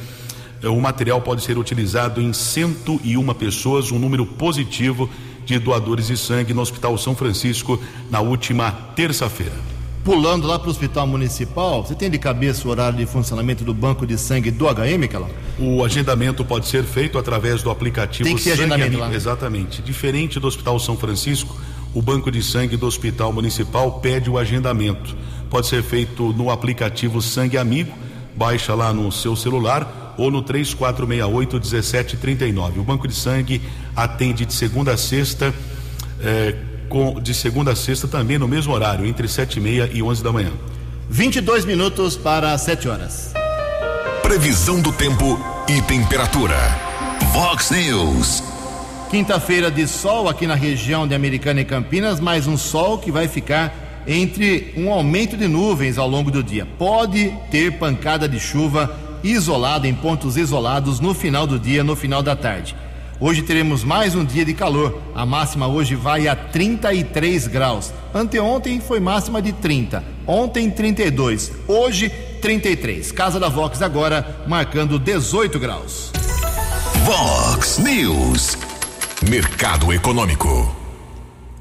eh, 0.64 0.70
o 0.70 0.80
material 0.80 1.22
pode 1.22 1.44
ser 1.44 1.58
utilizado 1.58 2.22
em 2.22 2.32
101 2.32 3.34
pessoas, 3.34 3.92
um 3.92 4.00
número 4.00 4.26
positivo 4.26 5.10
de 5.46 5.60
doadores 5.60 6.08
de 6.08 6.18
sangue 6.18 6.54
no 6.54 6.62
Hospital 6.62 6.98
São 6.98 7.16
Francisco 7.16 7.82
na 8.10 8.22
última 8.22 8.72
terça-feira 8.96 9.71
pulando 10.04 10.48
lá 10.48 10.58
para 10.58 10.68
o 10.68 10.72
hospital 10.72 11.06
municipal, 11.06 11.84
você 11.84 11.96
tem 11.96 12.10
de 12.10 12.18
cabeça 12.18 12.68
o 12.68 12.72
horário 12.72 12.98
de 12.98 13.06
funcionamento 13.06 13.64
do 13.64 13.74
banco 13.74 14.06
de 14.06 14.18
sangue 14.18 14.52
do 14.52 14.66
HM, 14.66 15.08
Calão? 15.10 15.30
O 15.60 15.84
agendamento 15.84 16.44
pode 16.44 16.68
ser 16.68 16.84
feito 16.84 17.18
através 17.18 17.62
do 17.62 17.70
aplicativo 17.70 18.28
Tem 18.28 18.36
que 18.36 18.44
ter 18.44 18.54
agendamento 18.54 18.98
lá. 18.98 19.14
Exatamente. 19.14 19.82
Diferente 19.82 20.40
do 20.40 20.48
Hospital 20.48 20.80
São 20.80 20.98
Francisco, 20.98 21.56
o 21.94 22.02
banco 22.02 22.32
de 22.32 22.42
sangue 22.42 22.78
do 22.78 22.88
Hospital 22.88 23.32
Municipal 23.32 24.00
pede 24.00 24.30
o 24.30 24.38
agendamento. 24.38 25.16
Pode 25.50 25.68
ser 25.68 25.84
feito 25.84 26.34
no 26.34 26.50
aplicativo 26.50 27.22
Sangue 27.22 27.58
Amigo, 27.58 27.92
baixa 28.36 28.74
lá 28.74 28.94
no 28.94 29.12
seu 29.12 29.36
celular 29.36 30.16
ou 30.18 30.32
no 30.32 30.42
3468 30.42 31.58
1739. 31.58 32.80
O 32.80 32.84
banco 32.84 33.08
de 33.08 33.14
sangue 33.14 33.62
atende 33.96 34.46
de 34.46 34.54
segunda 34.54 34.94
a 34.94 34.98
sexta. 34.98 35.54
Eh, 36.22 36.56
com, 36.92 37.20
de 37.22 37.34
segunda 37.34 37.72
a 37.72 37.76
sexta 37.76 38.06
também 38.06 38.38
no 38.38 38.48
mesmo 38.48 38.74
horário, 38.74 39.06
entre 39.06 39.28
sete 39.28 39.58
e 39.58 39.62
meia 39.62 39.90
e 39.92 40.04
onze 40.04 40.22
da 40.22 40.32
manhã. 40.32 40.52
22 41.10 41.66
minutos 41.66 42.18
para 42.18 42.56
7 42.58 42.88
horas. 42.90 43.34
Previsão 44.22 44.82
do 44.82 44.92
tempo 44.92 45.40
e 45.68 45.82
temperatura. 45.82 46.56
Vox 47.34 47.72
News. 47.72 48.44
Quinta-feira 49.10 49.72
de 49.72 49.88
sol 49.88 50.30
aqui 50.30 50.46
na 50.46 50.56
região 50.56 51.08
de 51.08 51.16
Americana 51.16 51.62
e 51.62 51.66
Campinas, 51.66 52.20
mais 52.20 52.46
um 52.46 52.58
sol 52.58 52.98
que 52.98 53.12
vai 53.12 53.28
ficar 53.28 54.04
entre 54.08 54.74
um 54.76 54.92
aumento 54.92 55.38
de 55.38 55.48
nuvens 55.48 55.98
ao 55.98 56.08
longo 56.08 56.30
do 56.32 56.44
dia. 56.44 56.66
Pode 56.78 57.34
ter 57.50 57.78
pancada 57.78 58.28
de 58.28 58.40
chuva 58.40 58.98
isolada 59.24 59.88
em 59.88 59.94
pontos 59.94 60.38
isolados 60.38 61.00
no 61.00 61.14
final 61.14 61.46
do 61.46 61.60
dia, 61.60 61.84
no 61.84 61.96
final 61.96 62.22
da 62.24 62.36
tarde. 62.36 62.76
Hoje 63.24 63.44
teremos 63.44 63.84
mais 63.84 64.16
um 64.16 64.26
dia 64.26 64.44
de 64.44 64.52
calor. 64.52 65.00
A 65.14 65.28
máxima 65.28 65.68
hoje 65.68 65.94
vai 65.94 66.28
a 66.28 66.36
33 66.36 67.46
graus. 67.46 67.94
Anteontem 68.12 68.82
foi 68.82 69.00
máxima 69.00 69.40
de 69.40 69.54
30, 69.54 70.04
ontem 70.26 70.72
32, 70.72 71.52
hoje 71.68 72.10
33. 72.10 73.12
Casa 73.12 73.40
da 73.40 73.48
Vox 73.48 73.80
agora 73.84 74.44
marcando 74.48 74.98
18 74.98 75.60
graus. 75.60 76.12
Vox 77.06 77.78
News. 77.78 78.58
Mercado 79.30 79.94
Econômico. 79.94 80.76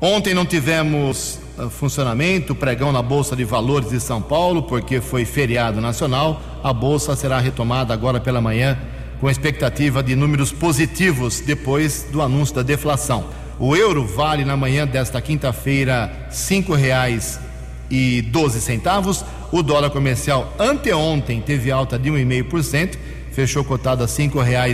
Ontem 0.00 0.32
não 0.32 0.46
tivemos 0.46 1.38
uh, 1.58 1.68
funcionamento, 1.68 2.54
pregão 2.54 2.90
na 2.90 3.02
Bolsa 3.02 3.36
de 3.36 3.44
Valores 3.44 3.90
de 3.90 4.00
São 4.00 4.22
Paulo, 4.22 4.62
porque 4.62 4.98
foi 4.98 5.26
feriado 5.26 5.78
nacional. 5.78 6.40
A 6.64 6.72
bolsa 6.72 7.14
será 7.14 7.38
retomada 7.38 7.92
agora 7.92 8.18
pela 8.18 8.40
manhã, 8.40 8.78
com 9.20 9.30
expectativa 9.30 10.02
de 10.02 10.16
números 10.16 10.50
positivos 10.50 11.40
depois 11.40 12.06
do 12.10 12.22
anúncio 12.22 12.54
da 12.54 12.62
deflação. 12.62 13.26
O 13.58 13.76
euro 13.76 14.06
vale 14.06 14.44
na 14.44 14.56
manhã 14.56 14.86
desta 14.86 15.20
quinta-feira 15.20 16.28
e 17.90 18.22
doze 18.22 18.60
centavos. 18.60 19.22
O 19.52 19.62
dólar 19.62 19.90
comercial 19.90 20.54
anteontem 20.58 21.42
teve 21.42 21.70
alta 21.70 21.98
de 21.98 22.10
1,5%, 22.10 22.96
fechou 23.32 23.62
cotado 23.62 24.02
a 24.02 24.08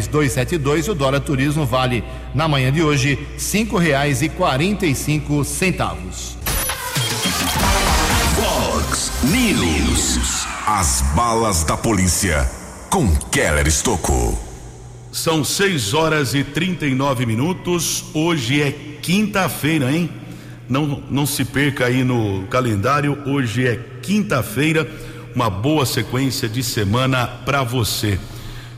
dois 0.07 0.33
sete 0.33 0.57
dois. 0.57 0.87
O 0.87 0.95
dólar 0.95 1.21
turismo 1.21 1.67
vale 1.67 2.05
na 2.33 2.47
manhã 2.47 2.71
de 2.71 2.83
hoje 2.83 3.19
e 4.23 4.29
e 4.87 4.95
cinco 4.95 5.45
centavos. 5.45 6.39
Vox 8.37 9.11
News. 9.25 10.47
As 10.67 11.03
balas 11.15 11.65
da 11.65 11.77
polícia 11.77 12.66
com 12.97 13.15
Keller 13.31 13.67
Estocou. 13.67 14.43
São 15.13 15.45
6 15.45 15.93
horas 15.93 16.33
e 16.33 16.43
39 16.43 17.27
minutos. 17.27 18.07
Hoje 18.15 18.63
é 18.63 18.73
quinta-feira, 19.03 19.93
hein? 19.93 20.09
Não, 20.67 21.03
não 21.11 21.27
se 21.27 21.45
perca 21.45 21.85
aí 21.85 22.03
no 22.03 22.47
calendário. 22.47 23.19
Hoje 23.27 23.67
é 23.67 23.79
quinta-feira. 24.01 24.91
Uma 25.35 25.51
boa 25.51 25.85
sequência 25.85 26.49
de 26.49 26.63
semana 26.63 27.27
para 27.27 27.63
você. 27.63 28.19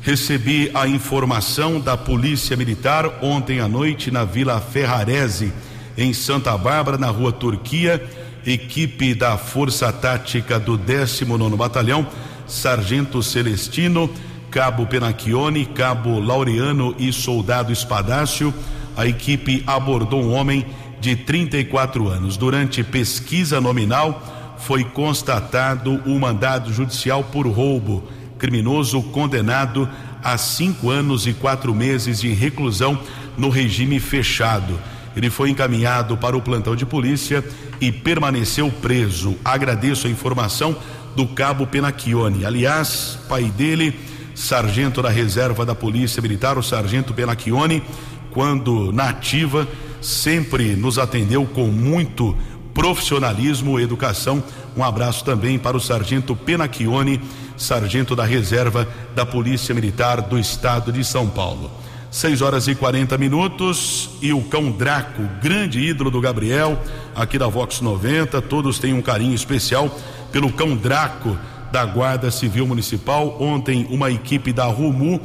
Recebi 0.00 0.68
a 0.74 0.88
informação 0.88 1.78
da 1.78 1.96
Polícia 1.96 2.57
Militar 2.57 3.20
ontem 3.22 3.61
à 3.61 3.68
noite 3.68 4.11
na 4.11 4.24
Vila 4.24 4.61
Ferrarese, 4.61 5.52
em 5.96 6.12
Santa 6.12 6.59
Bárbara, 6.59 6.98
na 6.98 7.09
rua 7.09 7.31
Turquia. 7.31 8.04
Equipe 8.44 9.14
da 9.14 9.37
Força 9.37 9.92
Tática 9.92 10.59
do 10.59 10.76
19 10.76 11.57
Batalhão, 11.57 12.07
Sargento 12.49 13.23
Celestino 13.23 14.11
Cabo 14.51 14.87
Penacchione, 14.87 15.67
Cabo 15.67 16.19
Laureano 16.19 16.95
e 16.99 17.13
Soldado 17.13 17.73
Espadácio, 17.73 18.53
a 18.97 19.07
equipe 19.07 19.63
abordou 19.67 20.23
um 20.23 20.33
homem 20.33 20.67
de 21.01 21.15
34 21.15 22.09
anos. 22.09 22.37
Durante 22.37 22.83
pesquisa 22.83 23.61
nominal, 23.61 24.57
foi 24.59 24.85
constatado 24.85 26.03
o 26.07 26.19
mandado 26.19 26.73
judicial 26.73 27.23
por 27.23 27.47
roubo. 27.47 28.09
Criminoso 28.39 29.03
condenado 29.03 29.89
a 30.23 30.37
cinco 30.39 30.91
anos 30.91 31.27
e 31.27 31.33
quatro 31.33 31.75
meses 31.75 32.21
de 32.21 32.33
reclusão 32.33 32.99
no 33.37 33.51
regime 33.51 34.01
fechado. 34.01 34.79
Ele 35.15 35.31
foi 35.31 35.51
encaminhado 35.51 36.17
para 36.17 36.37
o 36.37 36.43
plantão 36.43 36.75
de 36.75 36.87
polícia 36.87 37.45
e 37.81 37.91
permaneceu 37.93 38.71
preso. 38.71 39.37
Agradeço 39.45 40.07
a 40.07 40.11
informação 40.11 40.77
do 41.14 41.27
cabo 41.27 41.66
Penacchione. 41.66 42.44
Aliás, 42.44 43.18
pai 43.29 43.44
dele 43.44 43.99
sargento 44.38 45.03
da 45.03 45.09
reserva 45.09 45.66
da 45.66 45.75
Polícia 45.75 46.23
Militar, 46.23 46.57
o 46.57 46.62
sargento 46.62 47.12
Benacchione, 47.12 47.83
quando 48.31 48.92
na 48.92 49.09
ativa, 49.09 49.66
sempre 50.01 50.77
nos 50.77 50.97
atendeu 50.97 51.44
com 51.44 51.66
muito 51.66 52.37
profissionalismo 52.73 53.81
e 53.81 53.83
educação. 53.83 54.42
Um 54.77 54.85
abraço 54.85 55.25
também 55.25 55.59
para 55.59 55.77
o 55.77 55.81
sargento 55.81 56.37
Penacchione, 56.37 57.21
sargento 57.57 58.14
da 58.14 58.25
reserva 58.25 58.87
da 59.14 59.27
Polícia 59.27 59.75
Militar 59.75 60.23
do 60.23 60.38
Estado 60.38 60.92
de 60.92 61.03
São 61.03 61.29
Paulo. 61.29 61.71
6 62.11 62.40
horas 62.40 62.68
e 62.68 62.75
40 62.75 63.18
minutos 63.18 64.11
e 64.23 64.33
o 64.33 64.40
cão 64.42 64.71
Draco, 64.71 65.23
grande 65.42 65.81
ídolo 65.81 66.11
do 66.11 66.21
Gabriel, 66.21 66.81
aqui 67.14 67.37
da 67.38 67.49
Vox 67.49 67.81
90. 67.81 68.40
Todos 68.42 68.79
têm 68.79 68.94
um 68.94 69.03
carinho 69.03 69.35
especial 69.35 69.94
pelo 70.33 70.53
cão 70.53 70.77
Draco 70.77 71.37
da 71.71 71.85
Guarda 71.85 72.31
Civil 72.31 72.67
Municipal. 72.67 73.37
Ontem, 73.41 73.87
uma 73.91 74.11
equipe 74.11 74.53
da 74.53 74.64
RUMU 74.64 75.21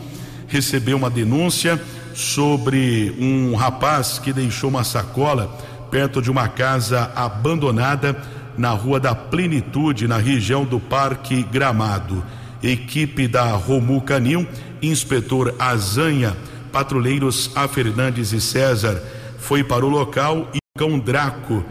recebeu 0.48 0.98
uma 0.98 1.10
denúncia 1.10 1.82
sobre 2.14 3.16
um 3.20 3.56
rapaz 3.56 4.20
que 4.20 4.32
deixou 4.32 4.70
uma 4.70 4.84
sacola 4.84 5.58
perto 5.90 6.22
de 6.22 6.30
uma 6.30 6.48
casa 6.48 7.12
abandonada 7.16 8.16
na 8.58 8.72
Rua 8.72 9.00
da 9.00 9.16
Plenitude, 9.16 10.08
na 10.08 10.18
região 10.18 10.64
do 10.64 10.80
Parque 10.80 11.44
Gramado. 11.44 12.24
Equipe 12.62 13.28
da 13.28 13.52
Romu 13.52 14.00
Canil, 14.02 14.48
inspetor 14.82 15.54
Azanha, 15.60 16.36
patrulheiros 16.72 17.52
A 17.56 17.68
Fernandes 17.68 18.32
e 18.32 18.40
César 18.40 19.02
foi 19.38 19.64
para 19.64 19.86
o 19.86 19.90
local 19.90 20.48
e 20.54 20.58
o 20.58 20.80
cão 20.80 20.98
Draco 20.98 21.64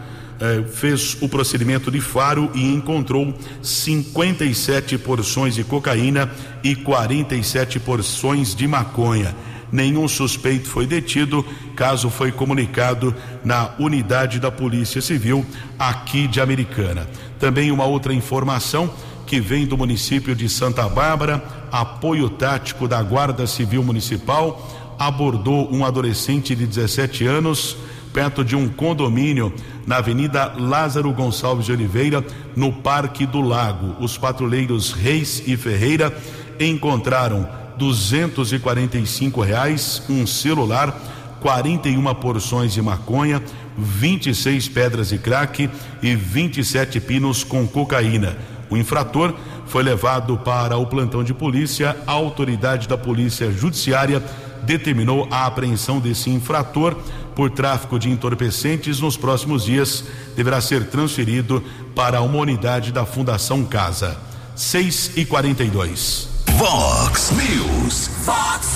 eh, 0.43 0.65
fez 0.67 1.17
o 1.21 1.29
procedimento 1.29 1.89
de 1.89 2.01
faro 2.01 2.51
e 2.53 2.75
encontrou 2.75 3.33
57 3.63 4.99
porções 4.99 5.55
de 5.55 5.63
cocaína 5.63 6.29
e 6.65 6.75
47 6.75 7.79
porções 7.79 8.53
de 8.53 8.67
maconha. 8.67 9.37
Nenhum 9.71 10.09
suspeito 10.09 10.69
foi 10.69 10.85
detido, 10.85 11.47
caso 11.77 12.11
foi 12.11 12.33
comunicado 12.33 13.15
na 13.45 13.71
unidade 13.79 14.41
da 14.41 14.51
Polícia 14.51 15.01
Civil 15.01 15.47
aqui 15.79 16.27
de 16.27 16.41
Americana. 16.41 17.09
Também 17.39 17.71
uma 17.71 17.85
outra 17.85 18.13
informação 18.13 18.93
que 19.25 19.41
vem 19.41 19.65
do 19.65 19.79
município 19.79 20.35
de 20.35 20.49
Santa 20.49 20.89
Bárbara, 20.89 21.41
apoio 21.71 22.29
tático 22.29 22.89
da 22.89 23.01
Guarda 23.01 23.47
Civil 23.47 23.85
Municipal 23.85 24.83
abordou 24.99 25.73
um 25.73 25.85
adolescente 25.85 26.55
de 26.55 26.67
17 26.67 27.27
anos 27.27 27.77
perto 28.13 28.45
de 28.45 28.55
um 28.55 28.69
condomínio 28.69 29.53
na 29.87 29.97
Avenida 29.97 30.53
Lázaro 30.59 31.13
Gonçalves 31.13 31.67
de 31.67 31.73
Oliveira, 31.73 32.25
no 32.55 32.73
Parque 32.73 33.27
do 33.27 33.41
Lago. 33.41 33.97
Os 34.01 34.19
patrulheiros 34.19 34.93
Reis 34.93 35.43
e 35.47 35.57
Ferreira 35.57 36.15
encontraram 36.61 37.49
duzentos 37.77 38.53
e 38.53 38.59
quarenta 38.59 38.99
e 38.99 39.07
cinco 39.07 39.41
reais, 39.41 40.03
um 40.09 40.27
celular, 40.27 40.97
41 41.41 42.15
porções 42.15 42.73
de 42.73 42.81
maconha, 42.81 43.43
26 43.77 44.69
pedras 44.69 45.09
de 45.09 45.19
crack 45.19 45.69
e 46.03 46.15
27 46.15 47.01
pinos 47.01 47.43
com 47.43 47.67
cocaína. 47.67 48.37
O 48.71 48.77
infrator 48.77 49.35
foi 49.67 49.83
levado 49.83 50.39
para 50.39 50.77
o 50.77 50.87
plantão 50.87 51.25
de 51.25 51.35
polícia. 51.35 51.97
A 52.07 52.13
autoridade 52.13 52.87
da 52.87 52.97
Polícia 52.97 53.51
Judiciária 53.51 54.23
determinou 54.63 55.27
a 55.31 55.47
apreensão 55.47 55.99
desse 55.99 56.31
infrator 56.31 56.97
por 57.35 57.51
tráfico 57.51 57.99
de 57.99 58.11
entorpecentes 58.11 59.01
nos 59.01 59.17
próximos 59.17 59.65
dias 59.65 60.05
deverá 60.37 60.61
ser 60.61 60.87
transferido 60.87 61.63
para 61.95 62.21
uma 62.23 62.39
unidade 62.39 62.93
da 62.93 63.05
Fundação 63.05 63.65
Casa. 63.65 64.19
6 64.55 65.13
e 65.17 65.25
42. 65.25 66.29
Vox 66.57 67.31
News. 67.33 68.11
Vox 68.25 68.69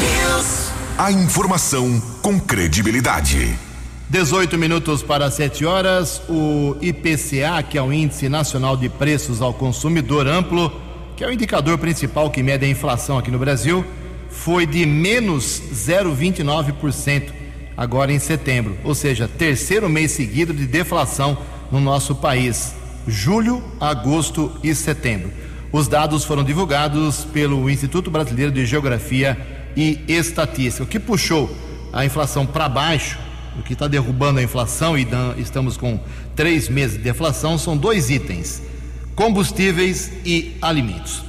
News. 0.00 0.70
A 0.96 1.12
informação 1.12 2.00
com 2.22 2.40
credibilidade. 2.40 3.58
18 4.08 4.56
minutos 4.56 5.02
para 5.02 5.30
7 5.30 5.64
horas. 5.66 6.22
O 6.28 6.76
IPCA, 6.80 7.62
que 7.62 7.76
é 7.76 7.82
o 7.82 7.92
Índice 7.92 8.28
Nacional 8.28 8.76
de 8.76 8.88
Preços 8.88 9.42
ao 9.42 9.52
Consumidor 9.52 10.26
Amplo, 10.26 10.72
que 11.14 11.22
é 11.22 11.28
o 11.28 11.32
indicador 11.32 11.76
principal 11.78 12.30
que 12.30 12.42
mede 12.42 12.64
a 12.64 12.68
inflação 12.68 13.18
aqui 13.18 13.30
no 13.30 13.38
Brasil, 13.38 13.84
foi 14.30 14.66
de 14.66 14.86
menos 14.86 15.60
0,29% 15.72 17.37
agora 17.78 18.12
em 18.12 18.18
setembro, 18.18 18.76
ou 18.82 18.92
seja, 18.92 19.28
terceiro 19.28 19.88
mês 19.88 20.10
seguido 20.10 20.52
de 20.52 20.66
deflação 20.66 21.38
no 21.70 21.78
nosso 21.78 22.12
país, 22.12 22.74
julho, 23.06 23.62
agosto 23.80 24.50
e 24.64 24.74
setembro. 24.74 25.30
Os 25.70 25.86
dados 25.86 26.24
foram 26.24 26.42
divulgados 26.42 27.24
pelo 27.26 27.70
Instituto 27.70 28.10
Brasileiro 28.10 28.50
de 28.50 28.66
Geografia 28.66 29.38
e 29.76 30.00
Estatística, 30.08 30.82
o 30.82 30.88
que 30.88 30.98
puxou 30.98 31.48
a 31.92 32.04
inflação 32.04 32.44
para 32.44 32.68
baixo, 32.68 33.16
o 33.56 33.62
que 33.62 33.74
está 33.74 33.86
derrubando 33.86 34.40
a 34.40 34.42
inflação 34.42 34.98
e 34.98 35.06
estamos 35.36 35.76
com 35.76 36.00
três 36.34 36.68
meses 36.68 36.96
de 36.96 37.04
deflação, 37.04 37.56
são 37.56 37.76
dois 37.76 38.10
itens: 38.10 38.60
combustíveis 39.14 40.10
e 40.24 40.56
alimentos. 40.60 41.22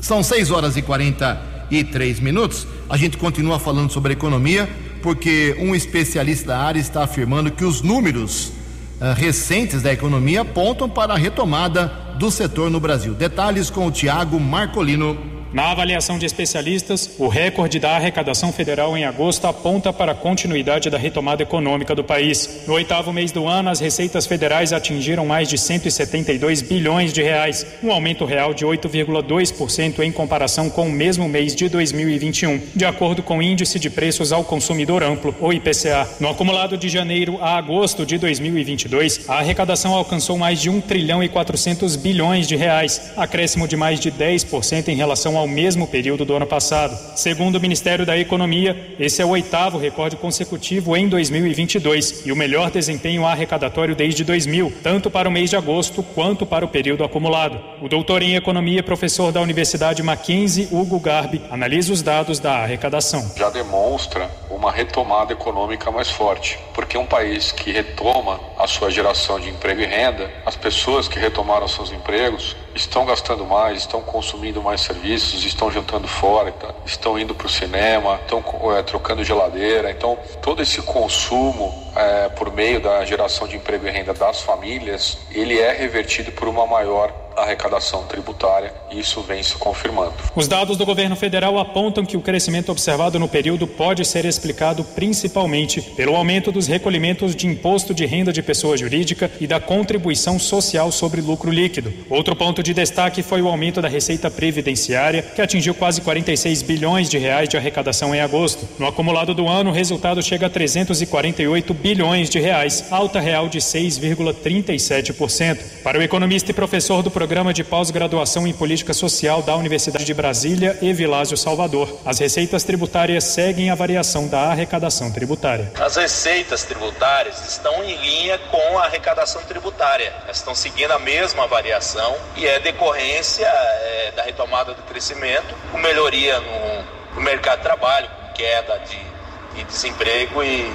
São 0.00 0.22
6 0.22 0.50
horas 0.50 0.76
e 0.76 0.82
43 0.82 2.20
minutos. 2.20 2.66
A 2.88 2.96
gente 2.96 3.16
continua 3.16 3.58
falando 3.58 3.90
sobre 3.90 4.12
economia 4.12 4.68
porque 5.02 5.56
um 5.58 5.74
especialista 5.74 6.48
da 6.48 6.58
área 6.58 6.80
está 6.80 7.04
afirmando 7.04 7.50
que 7.50 7.64
os 7.64 7.82
números 7.82 8.52
uh, 9.00 9.14
recentes 9.16 9.82
da 9.82 9.92
economia 9.92 10.42
apontam 10.42 10.88
para 10.88 11.14
a 11.14 11.16
retomada 11.16 11.86
do 12.18 12.30
setor 12.30 12.70
no 12.70 12.80
Brasil. 12.80 13.14
Detalhes 13.14 13.70
com 13.70 13.86
o 13.86 13.90
Tiago 13.90 14.38
Marcolino. 14.38 15.37
Na 15.50 15.70
avaliação 15.70 16.18
de 16.18 16.26
especialistas, 16.26 17.10
o 17.18 17.26
recorde 17.26 17.80
da 17.80 17.96
arrecadação 17.96 18.52
federal 18.52 18.94
em 18.98 19.06
agosto 19.06 19.46
aponta 19.46 19.90
para 19.90 20.12
a 20.12 20.14
continuidade 20.14 20.90
da 20.90 20.98
retomada 20.98 21.42
econômica 21.42 21.94
do 21.94 22.04
país. 22.04 22.64
No 22.66 22.74
oitavo 22.74 23.14
mês 23.14 23.32
do 23.32 23.46
ano, 23.46 23.70
as 23.70 23.80
receitas 23.80 24.26
federais 24.26 24.74
atingiram 24.74 25.24
mais 25.24 25.48
de 25.48 25.56
172 25.56 26.60
bilhões 26.60 27.14
de 27.14 27.22
reais, 27.22 27.66
um 27.82 27.90
aumento 27.90 28.26
real 28.26 28.52
de 28.52 28.66
8,2% 28.66 30.00
em 30.00 30.12
comparação 30.12 30.68
com 30.68 30.86
o 30.86 30.92
mesmo 30.92 31.26
mês 31.26 31.54
de 31.54 31.66
2021, 31.70 32.60
de 32.74 32.84
acordo 32.84 33.22
com 33.22 33.38
o 33.38 33.42
Índice 33.42 33.78
de 33.78 33.88
Preços 33.88 34.32
ao 34.32 34.44
Consumidor 34.44 35.02
Amplo, 35.02 35.34
ou 35.40 35.50
IPCA. 35.50 36.06
No 36.20 36.28
acumulado 36.28 36.76
de 36.76 36.90
janeiro 36.90 37.38
a 37.40 37.56
agosto 37.56 38.04
de 38.04 38.18
2022, 38.18 39.24
a 39.26 39.38
arrecadação 39.38 39.94
alcançou 39.94 40.36
mais 40.36 40.60
de 40.60 40.68
1 40.68 40.82
trilhão 40.82 41.22
e 41.22 41.28
400 41.28 41.96
bilhões 41.96 42.46
de 42.46 42.54
reais, 42.54 43.12
acréscimo 43.16 43.66
de 43.66 43.78
mais 43.78 43.98
de 43.98 44.12
10% 44.12 44.88
em 44.88 44.94
relação 44.94 45.37
ao 45.38 45.46
mesmo 45.46 45.86
período 45.86 46.24
do 46.24 46.34
ano 46.34 46.46
passado. 46.46 46.96
Segundo 47.16 47.56
o 47.56 47.60
Ministério 47.60 48.04
da 48.04 48.18
Economia, 48.18 48.94
esse 48.98 49.22
é 49.22 49.24
o 49.24 49.30
oitavo 49.30 49.78
recorde 49.78 50.16
consecutivo 50.16 50.96
em 50.96 51.08
2022 51.08 52.26
e 52.26 52.32
o 52.32 52.36
melhor 52.36 52.70
desempenho 52.70 53.24
arrecadatório 53.24 53.94
desde 53.94 54.24
2000, 54.24 54.72
tanto 54.82 55.10
para 55.10 55.28
o 55.28 55.32
mês 55.32 55.50
de 55.50 55.56
agosto 55.56 56.02
quanto 56.02 56.44
para 56.44 56.64
o 56.64 56.68
período 56.68 57.04
acumulado. 57.04 57.58
O 57.80 57.88
doutor 57.88 58.22
em 58.22 58.36
economia 58.36 58.82
professor 58.82 59.32
da 59.32 59.40
Universidade 59.40 60.02
Mackenzie, 60.02 60.68
Hugo 60.70 60.98
Garbi, 60.98 61.40
analisa 61.50 61.92
os 61.92 62.02
dados 62.02 62.38
da 62.38 62.58
arrecadação. 62.58 63.32
Já 63.36 63.50
demonstra 63.50 64.30
uma 64.50 64.72
retomada 64.72 65.32
econômica 65.32 65.90
mais 65.90 66.10
forte, 66.10 66.58
porque 66.74 66.98
um 66.98 67.06
país 67.06 67.52
que 67.52 67.70
retoma 67.70 68.40
a 68.58 68.66
sua 68.66 68.90
geração 68.90 69.38
de 69.38 69.48
emprego 69.48 69.80
e 69.80 69.86
renda, 69.86 70.30
as 70.44 70.56
pessoas 70.56 71.06
que 71.06 71.18
retomaram 71.18 71.68
seus 71.68 71.92
empregos 71.92 72.56
estão 72.78 73.04
gastando 73.04 73.44
mais, 73.44 73.78
estão 73.78 74.00
consumindo 74.00 74.62
mais 74.62 74.80
serviços, 74.80 75.44
estão 75.44 75.70
jantando 75.70 76.06
fora, 76.06 76.52
tá? 76.52 76.74
estão 76.86 77.18
indo 77.18 77.34
para 77.34 77.46
o 77.46 77.50
cinema, 77.50 78.18
estão 78.22 78.42
é, 78.76 78.82
trocando 78.82 79.24
geladeira. 79.24 79.90
Então, 79.90 80.18
todo 80.40 80.62
esse 80.62 80.80
consumo 80.82 81.92
é, 81.96 82.28
por 82.28 82.52
meio 82.52 82.80
da 82.80 83.04
geração 83.04 83.46
de 83.46 83.56
emprego 83.56 83.86
e 83.86 83.90
renda 83.90 84.14
das 84.14 84.40
famílias, 84.40 85.18
ele 85.30 85.58
é 85.58 85.72
revertido 85.72 86.30
por 86.32 86.48
uma 86.48 86.66
maior 86.66 87.12
arrecadação 87.42 88.04
tributária 88.04 88.72
e 88.90 89.00
isso 89.00 89.20
vem 89.22 89.42
se 89.42 89.56
confirmando. 89.56 90.14
Os 90.34 90.48
dados 90.48 90.76
do 90.76 90.84
governo 90.84 91.14
federal 91.14 91.58
apontam 91.58 92.04
que 92.04 92.16
o 92.16 92.20
crescimento 92.20 92.72
observado 92.72 93.18
no 93.18 93.28
período 93.28 93.66
pode 93.66 94.04
ser 94.04 94.24
explicado 94.24 94.82
principalmente 94.82 95.80
pelo 95.80 96.16
aumento 96.16 96.50
dos 96.50 96.66
recolhimentos 96.66 97.36
de 97.36 97.46
imposto 97.46 97.94
de 97.94 98.06
renda 98.06 98.32
de 98.32 98.42
pessoa 98.42 98.76
jurídica 98.76 99.30
e 99.40 99.46
da 99.46 99.60
contribuição 99.60 100.38
social 100.38 100.90
sobre 100.90 101.20
lucro 101.20 101.50
líquido. 101.50 101.92
Outro 102.10 102.34
ponto 102.34 102.62
de 102.62 102.74
destaque 102.74 103.22
foi 103.22 103.42
o 103.42 103.48
aumento 103.48 103.80
da 103.80 103.88
receita 103.88 104.30
previdenciária, 104.30 105.22
que 105.22 105.42
atingiu 105.42 105.74
quase 105.74 106.00
46 106.00 106.62
bilhões 106.62 107.08
de 107.08 107.18
reais 107.18 107.48
de 107.48 107.56
arrecadação 107.56 108.14
em 108.14 108.20
agosto. 108.20 108.68
No 108.78 108.86
acumulado 108.86 109.34
do 109.34 109.48
ano, 109.48 109.70
o 109.70 109.72
resultado 109.72 110.22
chega 110.22 110.46
a 110.46 110.50
348 110.50 111.74
bilhões 111.74 112.30
de 112.30 112.40
reais, 112.40 112.86
alta 112.90 113.20
real 113.20 113.48
de 113.48 113.58
6,37%. 113.58 115.82
Para 115.82 115.98
o 115.98 116.02
economista 116.02 116.50
e 116.50 116.54
professor 116.54 117.02
do 117.02 117.10
programa 117.10 117.27
de 117.28 117.62
pós-graduação 117.62 118.46
em 118.46 118.54
política 118.54 118.94
social 118.94 119.42
da 119.42 119.54
Universidade 119.54 120.02
de 120.02 120.14
Brasília, 120.14 120.78
Evilásio 120.80 121.36
Salvador, 121.36 122.00
as 122.02 122.18
receitas 122.18 122.64
tributárias 122.64 123.22
seguem 123.22 123.68
a 123.68 123.74
variação 123.74 124.26
da 124.26 124.50
arrecadação 124.50 125.12
tributária. 125.12 125.70
As 125.78 125.96
receitas 125.96 126.64
tributárias 126.64 127.46
estão 127.46 127.84
em 127.84 127.94
linha 127.96 128.38
com 128.50 128.78
a 128.78 128.86
arrecadação 128.86 129.42
tributária, 129.42 130.10
estão 130.32 130.54
seguindo 130.54 130.90
a 130.92 130.98
mesma 130.98 131.46
variação 131.46 132.16
e 132.34 132.46
é 132.46 132.58
decorrência 132.60 133.46
é, 133.46 134.12
da 134.16 134.22
retomada 134.22 134.72
do 134.72 134.82
crescimento, 134.84 135.54
com 135.70 135.76
melhoria 135.76 136.40
no, 136.40 137.14
no 137.16 137.20
mercado 137.20 137.58
de 137.58 137.64
trabalho, 137.64 138.08
com 138.08 138.32
queda 138.32 138.80
de, 138.88 139.54
de 139.54 139.64
desemprego 139.64 140.42
e 140.42 140.72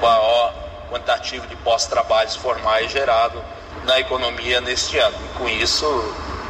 maior 0.00 0.52
quantitativo 0.90 1.46
de 1.46 1.54
pós-trabalhos 1.56 2.34
formais 2.34 2.90
gerado 2.90 3.40
na 3.84 4.00
economia 4.00 4.60
neste 4.60 4.98
ano. 4.98 5.16
E 5.24 5.38
com 5.38 5.48
isso 5.48 5.86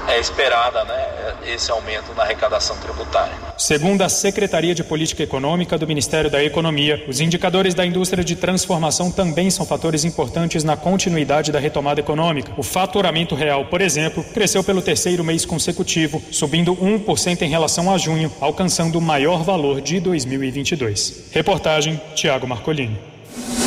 é 0.08 0.18
esperada 0.18 0.84
né, 0.84 1.34
esse 1.46 1.70
aumento 1.70 2.12
na 2.14 2.22
arrecadação 2.22 2.76
tributária. 2.78 3.32
Segundo 3.56 4.02
a 4.02 4.08
Secretaria 4.08 4.74
de 4.74 4.82
Política 4.82 5.22
Econômica 5.22 5.78
do 5.78 5.86
Ministério 5.86 6.30
da 6.30 6.42
Economia, 6.42 7.04
os 7.08 7.20
indicadores 7.20 7.74
da 7.74 7.86
indústria 7.86 8.24
de 8.24 8.34
transformação 8.34 9.10
também 9.10 9.50
são 9.50 9.64
fatores 9.64 10.04
importantes 10.04 10.64
na 10.64 10.76
continuidade 10.76 11.52
da 11.52 11.58
retomada 11.58 12.00
econômica. 12.00 12.52
O 12.56 12.62
faturamento 12.62 13.34
real, 13.34 13.66
por 13.66 13.80
exemplo, 13.80 14.24
cresceu 14.24 14.64
pelo 14.64 14.82
terceiro 14.82 15.22
mês 15.22 15.44
consecutivo, 15.44 16.22
subindo 16.30 16.74
1% 16.74 17.42
em 17.42 17.48
relação 17.48 17.92
a 17.92 17.98
junho, 17.98 18.32
alcançando 18.40 18.98
o 18.98 19.02
maior 19.02 19.42
valor 19.42 19.80
de 19.80 20.00
2022. 20.00 21.30
Reportagem 21.32 22.00
Tiago 22.14 22.46
Marcolini. 22.46 23.11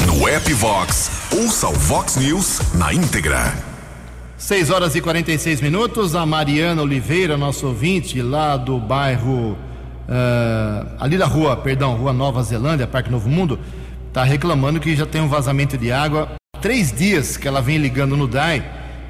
No 0.06 0.28
app 0.28 0.54
Vox, 0.54 1.10
ouça 1.34 1.68
o 1.68 1.74
Vox 1.74 2.18
News 2.18 2.62
na 2.76 2.94
íntegra. 2.94 3.52
6 4.38 4.70
horas 4.70 4.96
e 4.96 5.02
46 5.02 5.60
minutos. 5.60 6.14
A 6.14 6.24
Mariana 6.24 6.84
Oliveira, 6.84 7.36
nosso 7.36 7.66
ouvinte, 7.66 8.22
lá 8.22 8.58
do 8.58 8.78
bairro. 8.78 9.58
Uh, 10.08 10.88
ali 11.00 11.18
da 11.18 11.26
rua, 11.26 11.58
perdão, 11.58 11.96
Rua 11.96 12.14
Nova 12.14 12.44
Zelândia, 12.44 12.86
Parque 12.86 13.10
Novo 13.10 13.28
Mundo, 13.28 13.60
está 14.08 14.24
reclamando 14.24 14.80
que 14.80 14.96
já 14.96 15.06
tem 15.06 15.20
um 15.20 15.28
vazamento 15.28 15.80
de 15.80 15.92
água. 15.92 16.34
Três 16.62 16.92
dias 16.92 17.36
que 17.36 17.48
ela 17.48 17.60
vem 17.60 17.78
ligando 17.78 18.16
no 18.16 18.28
DAI 18.28 18.64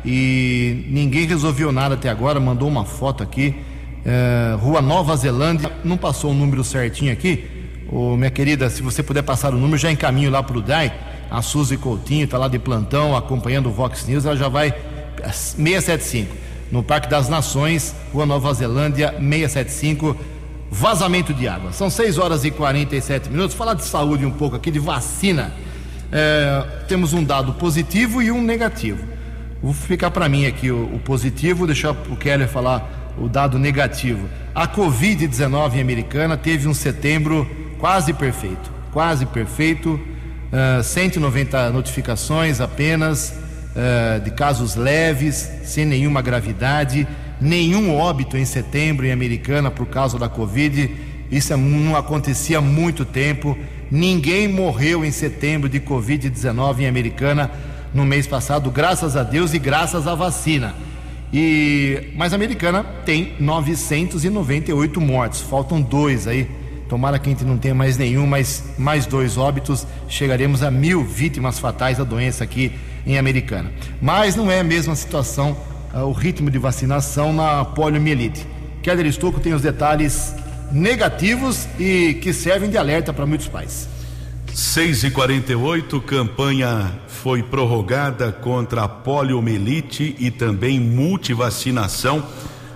e 0.05 0.85
ninguém 0.87 1.25
resolveu 1.25 1.73
nada 1.73 1.95
até 1.95 2.09
agora. 2.09 2.39
Mandou 2.39 2.69
uma 2.69 2.85
foto 2.85 3.21
aqui. 3.21 3.53
Uh, 4.05 4.57
Rua 4.57 4.81
Nova 4.81 5.17
Zelândia, 5.17 5.69
não 5.83 5.97
passou 5.97 6.31
o 6.31 6.33
número 6.33 6.63
certinho 6.63 7.11
aqui 7.11 7.54
Ô, 7.91 8.17
minha 8.17 8.31
querida, 8.31 8.69
se 8.69 8.81
você 8.81 9.03
puder 9.03 9.21
passar 9.21 9.53
o 9.53 9.57
número, 9.57 9.77
já 9.77 9.91
encaminho 9.91 10.31
lá 10.31 10.41
para 10.41 10.57
o 10.57 10.61
DAI. 10.61 10.91
A 11.29 11.41
Suzy 11.41 11.77
Coutinho 11.77 12.25
está 12.25 12.37
lá 12.37 12.47
de 12.47 12.57
plantão, 12.57 13.15
acompanhando 13.15 13.69
o 13.69 13.71
Vox 13.71 14.05
News. 14.07 14.25
Ela 14.25 14.35
já 14.35 14.47
vai 14.47 14.73
675, 15.31 16.35
no 16.71 16.83
Parque 16.83 17.07
das 17.07 17.29
Nações, 17.29 17.95
Rua 18.11 18.25
Nova 18.25 18.53
Zelândia, 18.53 19.09
675. 19.11 20.17
Vazamento 20.71 21.33
de 21.33 21.47
água. 21.47 21.71
São 21.71 21.89
6 21.89 22.17
horas 22.17 22.43
e 22.43 22.51
47 22.51 23.29
minutos. 23.29 23.55
Falar 23.55 23.75
de 23.75 23.83
saúde 23.83 24.25
um 24.25 24.31
pouco 24.31 24.55
aqui, 24.55 24.71
de 24.71 24.79
vacina. 24.79 25.53
É, 26.11 26.65
temos 26.87 27.13
um 27.13 27.23
dado 27.23 27.53
positivo 27.53 28.21
e 28.21 28.31
um 28.31 28.41
negativo. 28.41 29.03
Vou 29.61 29.73
ficar 29.73 30.11
para 30.11 30.27
mim 30.27 30.45
aqui 30.45 30.71
o, 30.71 30.95
o 30.95 30.99
positivo, 30.99 31.65
deixar 31.65 31.91
o 31.91 32.15
Keller 32.15 32.47
falar 32.47 33.13
o 33.17 33.29
dado 33.29 33.57
negativo. 33.57 34.27
A 34.53 34.67
Covid-19 34.67 35.79
americana 35.79 36.35
teve 36.35 36.67
um 36.67 36.73
setembro 36.73 37.64
quase 37.79 38.13
perfeito, 38.13 38.71
quase 38.91 39.25
perfeito. 39.25 39.99
Uh, 40.51 40.79
ah, 40.79 40.83
190 40.83 41.71
notificações 41.71 42.61
apenas 42.61 43.35
uh, 43.75 44.19
de 44.21 44.31
casos 44.31 44.75
leves, 44.75 45.49
sem 45.63 45.85
nenhuma 45.85 46.21
gravidade, 46.21 47.07
nenhum 47.41 47.95
óbito 47.95 48.37
em 48.37 48.45
setembro 48.45 49.05
em 49.05 49.11
Americana 49.11 49.69
por 49.69 49.87
causa 49.87 50.17
da 50.17 50.29
Covid. 50.29 50.89
Isso 51.29 51.51
é, 51.51 51.57
não 51.57 51.95
acontecia 51.95 52.59
há 52.59 52.61
muito 52.61 53.03
tempo. 53.03 53.57
Ninguém 53.91 54.47
morreu 54.47 55.03
em 55.03 55.11
setembro 55.11 55.67
de 55.67 55.79
Covid-19 55.79 56.79
em 56.79 56.87
Americana 56.87 57.51
no 57.93 58.05
mês 58.05 58.27
passado, 58.27 58.69
graças 58.69 59.15
a 59.15 59.23
Deus 59.23 59.53
e 59.53 59.59
graças 59.59 60.07
à 60.07 60.15
vacina. 60.15 60.75
E 61.33 62.13
mas 62.15 62.33
a 62.33 62.35
Americana 62.35 62.83
tem 63.05 63.33
998 63.39 65.01
mortes, 65.01 65.41
faltam 65.41 65.81
dois 65.81 66.27
aí 66.27 66.49
Tomara 66.87 67.17
que 67.17 67.27
a 67.27 67.31
gente 67.31 67.43
não 67.43 67.57
tenha 67.57 67.73
mais 67.73 67.97
nenhum, 67.97 68.27
mas 68.27 68.63
mais 68.77 69.05
dois 69.05 69.37
óbitos. 69.37 69.87
Chegaremos 70.07 70.61
a 70.61 70.69
mil 70.69 71.03
vítimas 71.03 71.57
fatais 71.59 71.97
da 71.97 72.03
doença 72.03 72.43
aqui 72.43 72.71
em 73.05 73.17
Americana. 73.17 73.71
Mas 74.01 74.35
não 74.35 74.51
é 74.51 74.59
a 74.59 74.63
mesma 74.63 74.95
situação, 74.95 75.57
uh, 75.93 75.99
o 76.01 76.11
ritmo 76.11 76.49
de 76.51 76.57
vacinação 76.57 77.33
na 77.33 77.65
poliomielite. 77.65 78.45
Keller 78.83 79.07
Estocco 79.07 79.39
tem 79.39 79.53
os 79.53 79.61
detalhes 79.61 80.35
negativos 80.71 81.67
e 81.79 82.19
que 82.21 82.31
servem 82.33 82.69
de 82.69 82.77
alerta 82.77 83.11
para 83.11 83.25
muitos 83.25 83.47
pais. 83.47 83.89
6 84.53 85.05
e 85.05 85.11
48 85.11 85.99
campanha 86.01 86.91
foi 87.07 87.43
prorrogada 87.43 88.31
contra 88.31 88.83
a 88.83 88.87
poliomielite 88.87 90.15
e 90.19 90.31
também 90.31 90.79
multivacinação 90.79 92.23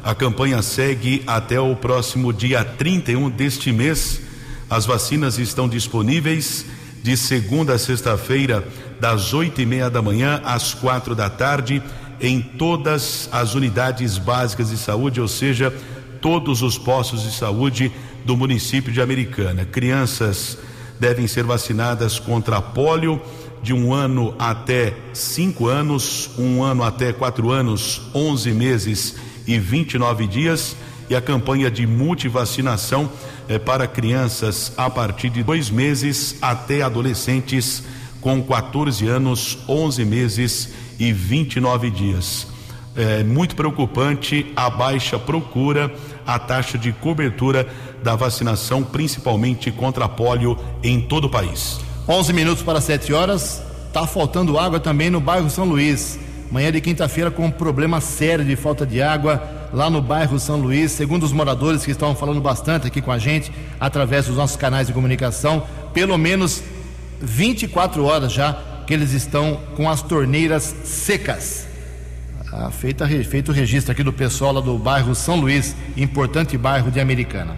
a 0.09 0.15
campanha 0.15 0.59
segue 0.63 1.21
até 1.27 1.59
o 1.59 1.75
próximo 1.75 2.33
dia 2.33 2.65
31 2.65 3.29
deste 3.29 3.71
mês. 3.71 4.19
As 4.67 4.83
vacinas 4.83 5.37
estão 5.37 5.69
disponíveis 5.69 6.65
de 7.03 7.15
segunda 7.15 7.75
a 7.75 7.77
sexta-feira, 7.77 8.67
das 8.99 9.35
oito 9.35 9.61
e 9.61 9.67
meia 9.67 9.87
da 9.87 10.01
manhã 10.01 10.41
às 10.43 10.73
quatro 10.73 11.13
da 11.13 11.29
tarde, 11.29 11.83
em 12.19 12.41
todas 12.41 13.29
as 13.31 13.53
unidades 13.53 14.17
básicas 14.17 14.71
de 14.71 14.79
saúde, 14.79 15.21
ou 15.21 15.27
seja, 15.27 15.71
todos 16.19 16.63
os 16.63 16.75
postos 16.75 17.21
de 17.21 17.31
saúde 17.31 17.91
do 18.25 18.35
município 18.35 18.91
de 18.91 19.03
Americana. 19.03 19.63
Crianças 19.63 20.57
devem 20.99 21.27
ser 21.27 21.43
vacinadas 21.43 22.17
contra 22.17 22.59
pólio 22.59 23.21
de 23.61 23.75
um 23.75 23.93
ano 23.93 24.33
até 24.39 24.91
cinco 25.13 25.67
anos, 25.67 26.31
um 26.35 26.63
ano 26.63 26.81
até 26.81 27.13
quatro 27.13 27.51
anos, 27.51 28.01
onze 28.11 28.51
meses 28.51 29.28
e 29.49 29.57
29 29.57 30.27
dias 30.27 30.75
e 31.09 31.15
a 31.15 31.21
campanha 31.21 31.71
de 31.71 31.87
multivacinação 31.87 33.09
é, 33.47 33.57
para 33.57 33.87
crianças 33.87 34.71
a 34.77 34.91
partir 34.91 35.31
de 35.31 35.41
dois 35.41 35.71
meses 35.71 36.35
até 36.39 36.83
adolescentes 36.83 37.83
com 38.21 38.43
14 38.43 39.07
anos, 39.07 39.57
11 39.67 40.05
meses 40.05 40.69
e 40.99 41.11
29 41.11 41.89
dias. 41.89 42.45
É 42.95 43.23
muito 43.23 43.55
preocupante 43.55 44.51
a 44.55 44.69
baixa 44.69 45.17
procura, 45.17 45.91
a 46.27 46.37
taxa 46.37 46.77
de 46.77 46.91
cobertura 46.91 47.67
da 48.03 48.15
vacinação, 48.15 48.83
principalmente 48.83 49.71
contra 49.71 50.07
pólio 50.07 50.59
em 50.83 51.01
todo 51.01 51.25
o 51.25 51.29
país. 51.29 51.79
11 52.07 52.33
minutos 52.33 52.61
para 52.61 52.79
7 52.81 53.13
horas. 53.13 53.63
Tá 53.91 54.05
faltando 54.05 54.59
água 54.59 54.79
também 54.79 55.09
no 55.09 55.19
bairro 55.19 55.49
São 55.49 55.65
Luís. 55.65 56.19
Manhã 56.51 56.71
de 56.71 56.81
quinta-feira 56.81 57.29
com 57.29 57.45
um 57.45 57.51
problema 57.51 58.01
sério 58.01 58.43
de 58.43 58.55
falta 58.55 58.83
de 58.83 59.01
água 59.01 59.41
lá 59.71 59.87
no 59.87 60.01
bairro 60.01 60.39
São 60.39 60.57
Luís. 60.57 60.91
Segundo 60.91 61.23
os 61.23 61.31
moradores 61.31 61.85
que 61.85 61.91
estão 61.91 62.15
falando 62.15 62.41
bastante 62.41 62.87
aqui 62.87 63.01
com 63.01 63.11
a 63.11 63.19
gente, 63.19 63.51
através 63.79 64.25
dos 64.25 64.35
nossos 64.35 64.55
canais 64.55 64.87
de 64.87 64.93
comunicação, 64.93 65.63
pelo 65.93 66.17
menos 66.17 66.63
24 67.21 68.03
horas 68.03 68.33
já 68.33 68.57
que 68.87 68.93
eles 68.95 69.11
estão 69.11 69.59
com 69.75 69.87
as 69.87 70.01
torneiras 70.01 70.75
secas. 70.83 71.67
Ah, 72.51 72.71
feita, 72.71 73.07
feito 73.07 73.51
o 73.51 73.53
registro 73.53 73.91
aqui 73.91 74.01
do 74.01 74.11
pessoal 74.11 74.53
lá 74.53 74.59
do 74.59 74.75
bairro 74.79 75.13
São 75.13 75.35
Luís, 75.35 75.75
importante 75.95 76.57
bairro 76.57 76.89
de 76.89 76.99
Americana. 76.99 77.55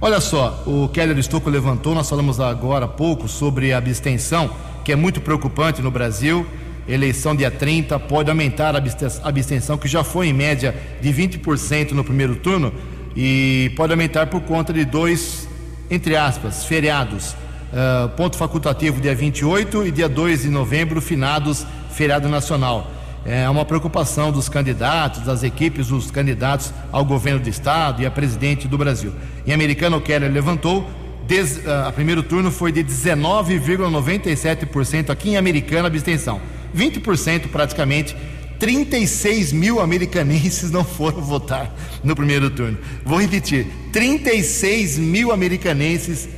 Olha 0.00 0.20
só, 0.20 0.64
o 0.66 0.88
Keller 0.88 1.16
Estocco 1.16 1.48
levantou, 1.48 1.94
nós 1.94 2.10
falamos 2.10 2.40
agora 2.40 2.86
há 2.86 2.88
pouco 2.88 3.28
sobre 3.28 3.72
a 3.72 3.78
abstenção, 3.78 4.50
que 4.84 4.90
é 4.90 4.96
muito 4.96 5.20
preocupante 5.20 5.80
no 5.80 5.90
Brasil. 5.92 6.44
Eleição 6.88 7.34
dia 7.34 7.50
30 7.50 7.98
pode 8.00 8.30
aumentar 8.30 8.74
a 8.74 9.28
abstenção, 9.28 9.78
que 9.78 9.88
já 9.88 10.04
foi 10.04 10.28
em 10.28 10.32
média 10.32 10.74
de 11.00 11.10
20% 11.10 11.92
no 11.92 12.04
primeiro 12.04 12.36
turno, 12.36 12.72
e 13.16 13.72
pode 13.76 13.92
aumentar 13.92 14.26
por 14.26 14.40
conta 14.42 14.72
de 14.72 14.84
dois, 14.84 15.48
entre 15.90 16.16
aspas, 16.16 16.64
feriados. 16.64 17.34
Uh, 17.72 18.08
ponto 18.10 18.36
facultativo 18.36 19.00
dia 19.00 19.14
28 19.14 19.86
e 19.86 19.90
dia 19.90 20.08
2 20.08 20.42
de 20.42 20.48
novembro, 20.48 21.00
finados, 21.00 21.66
feriado 21.90 22.28
nacional 22.28 22.90
é 23.24 23.48
uma 23.48 23.64
preocupação 23.64 24.30
dos 24.30 24.50
candidatos, 24.50 25.22
das 25.22 25.42
equipes 25.42 25.88
dos 25.88 26.10
candidatos 26.10 26.74
ao 26.92 27.02
governo 27.04 27.40
do 27.40 27.48
estado 27.48 28.02
e 28.02 28.06
a 28.06 28.10
presidente 28.10 28.68
do 28.68 28.76
Brasil. 28.76 29.14
Em 29.46 29.52
americano, 29.52 29.96
o 29.96 30.00
Keller 30.00 30.30
levantou, 30.30 30.86
des, 31.26 31.56
uh, 31.58 31.90
primeiro 31.94 32.22
turno 32.22 32.50
foi 32.50 32.70
de 32.70 32.84
19,97% 32.84 35.08
aqui 35.08 35.30
em 35.30 35.38
Americana, 35.38 35.88
abstenção. 35.88 36.38
20% 36.74 37.48
praticamente 37.48 38.16
36 38.58 39.52
mil 39.52 39.80
americanenses 39.80 40.70
não 40.70 40.84
foram 40.84 41.20
votar 41.20 41.74
no 42.02 42.14
primeiro 42.14 42.50
turno. 42.50 42.78
Vou 43.04 43.20
repetir: 43.20 43.66
36 43.92 44.98
mil 44.98 45.32
americanenses 45.32 46.28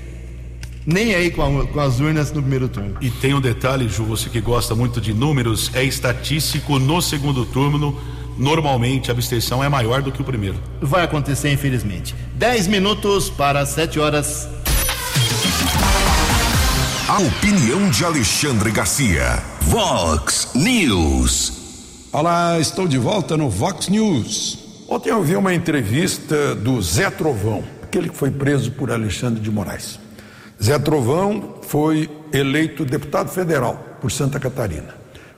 nem 0.87 1.15
aí 1.15 1.31
com, 1.31 1.43
a, 1.43 1.67
com, 1.67 1.81
as 1.81 1.99
urnas 1.99 2.33
no 2.33 2.41
primeiro 2.41 2.69
turno. 2.69 2.97
E 3.01 3.11
tem 3.11 3.35
um 3.35 3.41
detalhe, 3.41 3.89
Ju, 3.89 4.05
você 4.05 4.31
que 4.31 4.41
gosta 4.41 4.75
muito 4.75 5.01
de 5.01 5.13
números, 5.13 5.71
é 5.75 5.83
estatístico 5.83 6.79
no 6.79 7.03
segundo 7.03 7.45
turno. 7.45 7.99
Normalmente 8.39 9.11
a 9.11 9.15
abstenção 9.15 9.65
é 9.65 9.69
maior 9.69 10.03
do 10.03 10.13
que 10.13 10.21
o 10.21 10.25
primeiro. 10.25 10.57
Vai 10.81 11.03
acontecer, 11.03 11.51
infelizmente. 11.51 12.15
10 12.35 12.67
minutos 12.67 13.31
para 13.31 13.65
7 13.65 13.99
horas. 13.99 14.49
A 17.17 17.19
opinião 17.19 17.89
de 17.89 18.05
Alexandre 18.05 18.71
Garcia. 18.71 19.43
Vox 19.63 20.51
News. 20.55 22.11
Olá, 22.13 22.61
estou 22.61 22.87
de 22.87 22.99
volta 22.99 23.39
no 23.39 23.49
Vox 23.49 23.89
News. 23.89 24.59
Ontem 24.87 25.09
eu 25.09 25.23
vi 25.23 25.35
uma 25.35 25.55
entrevista 25.55 26.55
do 26.55 26.83
Zé 26.83 27.09
Trovão, 27.09 27.65
aquele 27.83 28.11
que 28.11 28.17
foi 28.19 28.31
preso 28.31 28.71
por 28.73 28.91
Alexandre 28.91 29.41
de 29.41 29.51
Moraes. 29.51 29.99
Zé 30.63 30.79
Trovão 30.79 31.55
foi 31.63 32.11
eleito 32.35 32.85
deputado 32.85 33.31
federal 33.31 33.83
por 33.99 34.13
Santa 34.13 34.39
Catarina. 34.39 34.95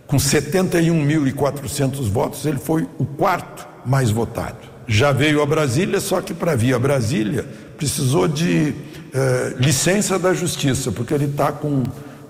Com 0.08 0.16
71.400 0.16 2.10
votos, 2.10 2.44
ele 2.44 2.58
foi 2.58 2.88
o 2.98 3.06
quarto 3.06 3.68
mais 3.86 4.10
votado. 4.10 4.66
Já 4.88 5.12
veio 5.12 5.40
a 5.40 5.46
Brasília, 5.46 6.00
só 6.00 6.20
que 6.20 6.34
para 6.34 6.56
vir 6.56 6.74
a 6.74 6.78
Brasília 6.80 7.46
precisou 7.76 8.26
de 8.26 8.74
eh, 9.12 9.54
licença 9.58 10.18
da 10.18 10.34
justiça, 10.34 10.92
porque 10.92 11.14
ele 11.14 11.26
está 11.26 11.52
com 11.52 11.82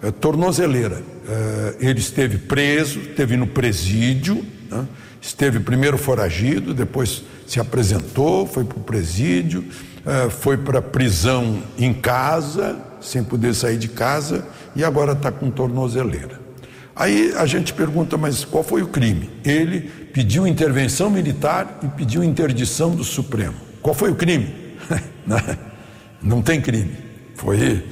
eh, 0.03 0.11
tornozeleira. 0.11 1.03
Eh, 1.29 1.77
ele 1.81 1.99
esteve 1.99 2.39
preso, 2.39 3.01
esteve 3.01 3.37
no 3.37 3.47
presídio, 3.47 4.45
né? 4.71 4.87
esteve 5.21 5.61
primeiro 5.61 5.99
foragido, 5.99 6.73
depois 6.73 7.23
se 7.47 7.59
apresentou, 7.59 8.47
foi 8.47 8.65
para 8.65 8.79
o 8.79 8.83
presídio, 8.83 9.65
é, 10.07 10.31
foi 10.31 10.57
para 10.57 10.81
prisão 10.81 11.63
em 11.79 11.93
casa, 11.93 12.79
sem 13.01 13.23
poder 13.25 13.55
sair 13.55 13.77
de 13.77 13.89
casa, 13.89 14.47
e 14.77 14.85
agora 14.85 15.13
está 15.13 15.31
com 15.31 15.51
tornozeleira. 15.51 16.41
Aí 16.95 17.33
a 17.37 17.47
gente 17.47 17.73
pergunta, 17.73 18.17
mas 18.17 18.45
qual 18.45 18.65
foi 18.65 18.83
o 18.83 18.89
crime? 18.89 19.31
Ele 19.45 19.81
pediu 20.13 20.47
intervenção 20.47 21.11
militar 21.11 21.79
e 21.83 21.89
pediu 21.89 22.25
interdição 22.25 22.91
do 22.91 23.05
Supremo. 23.05 23.55
Qual 23.81 23.95
foi 23.95 24.11
o 24.11 24.15
crime? 24.15 24.55
Não 26.23 26.43
tem 26.43 26.61
crime. 26.61 26.97
Foi 27.35 27.85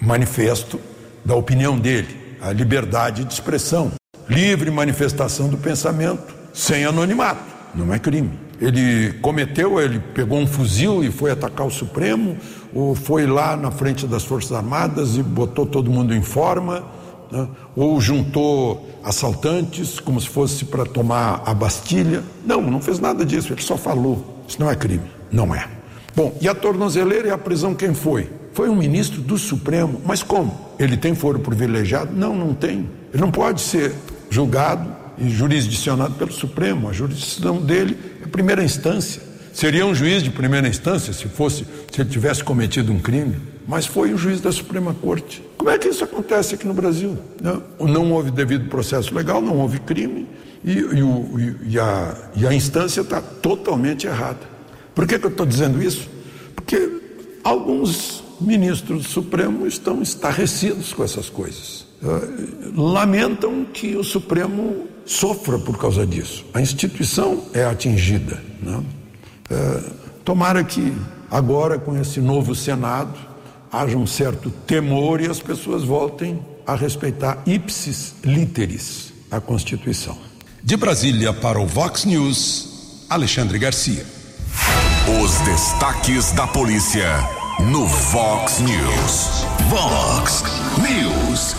manifesto 0.00 0.80
da 1.24 1.34
opinião 1.34 1.78
dele, 1.78 2.36
a 2.40 2.52
liberdade 2.52 3.24
de 3.24 3.32
expressão, 3.32 3.92
livre 4.28 4.70
manifestação 4.70 5.48
do 5.48 5.56
pensamento, 5.56 6.34
sem 6.52 6.84
anonimato. 6.84 7.42
Não 7.74 7.92
é 7.92 7.98
crime 7.98 8.48
ele 8.60 9.12
cometeu, 9.20 9.80
ele 9.80 10.00
pegou 10.00 10.38
um 10.38 10.46
fuzil 10.46 11.04
e 11.04 11.10
foi 11.10 11.30
atacar 11.30 11.66
o 11.66 11.70
Supremo, 11.70 12.36
ou 12.74 12.94
foi 12.94 13.26
lá 13.26 13.56
na 13.56 13.70
frente 13.70 14.06
das 14.06 14.24
Forças 14.24 14.52
Armadas 14.52 15.16
e 15.16 15.22
botou 15.22 15.64
todo 15.64 15.90
mundo 15.90 16.14
em 16.14 16.22
forma, 16.22 16.84
né? 17.30 17.46
ou 17.76 18.00
juntou 18.00 18.88
assaltantes 19.04 20.00
como 20.00 20.20
se 20.20 20.28
fosse 20.28 20.64
para 20.64 20.84
tomar 20.84 21.42
a 21.46 21.54
Bastilha. 21.54 22.22
Não, 22.44 22.60
não 22.60 22.80
fez 22.80 22.98
nada 22.98 23.24
disso, 23.24 23.52
ele 23.52 23.62
só 23.62 23.76
falou. 23.76 24.42
Isso 24.48 24.60
não 24.60 24.70
é 24.70 24.74
crime. 24.74 25.04
Não 25.30 25.54
é. 25.54 25.77
Bom, 26.18 26.36
e 26.40 26.48
a 26.48 26.54
tornozeleira 26.54 27.28
e 27.28 27.30
a 27.30 27.38
prisão 27.38 27.76
quem 27.76 27.94
foi? 27.94 28.28
Foi 28.52 28.68
um 28.68 28.74
ministro 28.74 29.20
do 29.20 29.38
Supremo. 29.38 30.02
Mas 30.04 30.20
como? 30.20 30.52
Ele 30.76 30.96
tem 30.96 31.14
foro 31.14 31.38
privilegiado? 31.38 32.12
Não, 32.12 32.34
não 32.34 32.52
tem. 32.52 32.88
Ele 33.14 33.22
não 33.22 33.30
pode 33.30 33.60
ser 33.60 33.94
julgado 34.28 34.90
e 35.16 35.28
jurisdicionado 35.30 36.14
pelo 36.14 36.32
Supremo. 36.32 36.88
A 36.88 36.92
jurisdição 36.92 37.58
dele 37.62 37.96
é 38.20 38.26
primeira 38.26 38.64
instância. 38.64 39.22
Seria 39.52 39.86
um 39.86 39.94
juiz 39.94 40.20
de 40.20 40.30
primeira 40.30 40.66
instância 40.66 41.12
se 41.12 41.28
fosse 41.28 41.64
se 41.92 42.00
ele 42.00 42.10
tivesse 42.10 42.42
cometido 42.42 42.92
um 42.92 42.98
crime, 42.98 43.36
mas 43.68 43.86
foi 43.86 44.12
um 44.12 44.18
juiz 44.18 44.40
da 44.40 44.50
Suprema 44.50 44.92
Corte. 44.94 45.40
Como 45.56 45.70
é 45.70 45.78
que 45.78 45.86
isso 45.86 46.02
acontece 46.02 46.56
aqui 46.56 46.66
no 46.66 46.74
Brasil? 46.74 47.16
Não, 47.40 47.62
não 47.86 48.10
houve 48.10 48.32
devido 48.32 48.68
processo 48.68 49.14
legal, 49.14 49.40
não 49.40 49.58
houve 49.58 49.78
crime 49.78 50.26
e, 50.64 50.72
e, 50.72 51.00
o, 51.00 51.58
e 51.64 51.78
a, 51.78 52.16
e 52.34 52.44
a 52.44 52.52
instância 52.52 53.02
está 53.02 53.20
totalmente 53.20 54.08
errada. 54.08 54.57
Por 54.98 55.06
que, 55.06 55.16
que 55.16 55.26
eu 55.26 55.30
estou 55.30 55.46
dizendo 55.46 55.80
isso? 55.80 56.10
Porque 56.56 56.90
alguns 57.44 58.24
ministros 58.40 59.04
do 59.04 59.08
Supremo 59.08 59.64
estão 59.64 60.02
estarrecidos 60.02 60.92
com 60.92 61.04
essas 61.04 61.30
coisas. 61.30 61.86
Uh, 62.02 62.82
lamentam 62.82 63.64
que 63.64 63.94
o 63.94 64.02
Supremo 64.02 64.88
sofra 65.06 65.56
por 65.56 65.78
causa 65.78 66.04
disso. 66.04 66.44
A 66.52 66.60
instituição 66.60 67.44
é 67.54 67.64
atingida. 67.64 68.42
Né? 68.60 68.82
É, 69.48 69.82
tomara 70.24 70.64
que 70.64 70.92
agora, 71.30 71.78
com 71.78 71.96
esse 71.96 72.20
novo 72.20 72.52
Senado, 72.56 73.16
haja 73.70 73.96
um 73.96 74.06
certo 74.06 74.50
temor 74.50 75.20
e 75.20 75.28
as 75.28 75.38
pessoas 75.38 75.84
voltem 75.84 76.44
a 76.66 76.74
respeitar 76.74 77.40
ipsis 77.46 78.14
literis 78.24 79.12
a 79.30 79.40
Constituição. 79.40 80.18
De 80.60 80.76
Brasília 80.76 81.32
para 81.32 81.60
o 81.60 81.68
Vox 81.68 82.04
News, 82.04 83.06
Alexandre 83.08 83.60
Garcia. 83.60 84.17
Os 85.08 85.40
destaques 85.40 86.32
da 86.32 86.46
polícia 86.46 87.08
no 87.70 87.86
Vox 87.86 88.60
News. 88.60 89.46
Vox 89.70 90.44
News. 90.76 91.56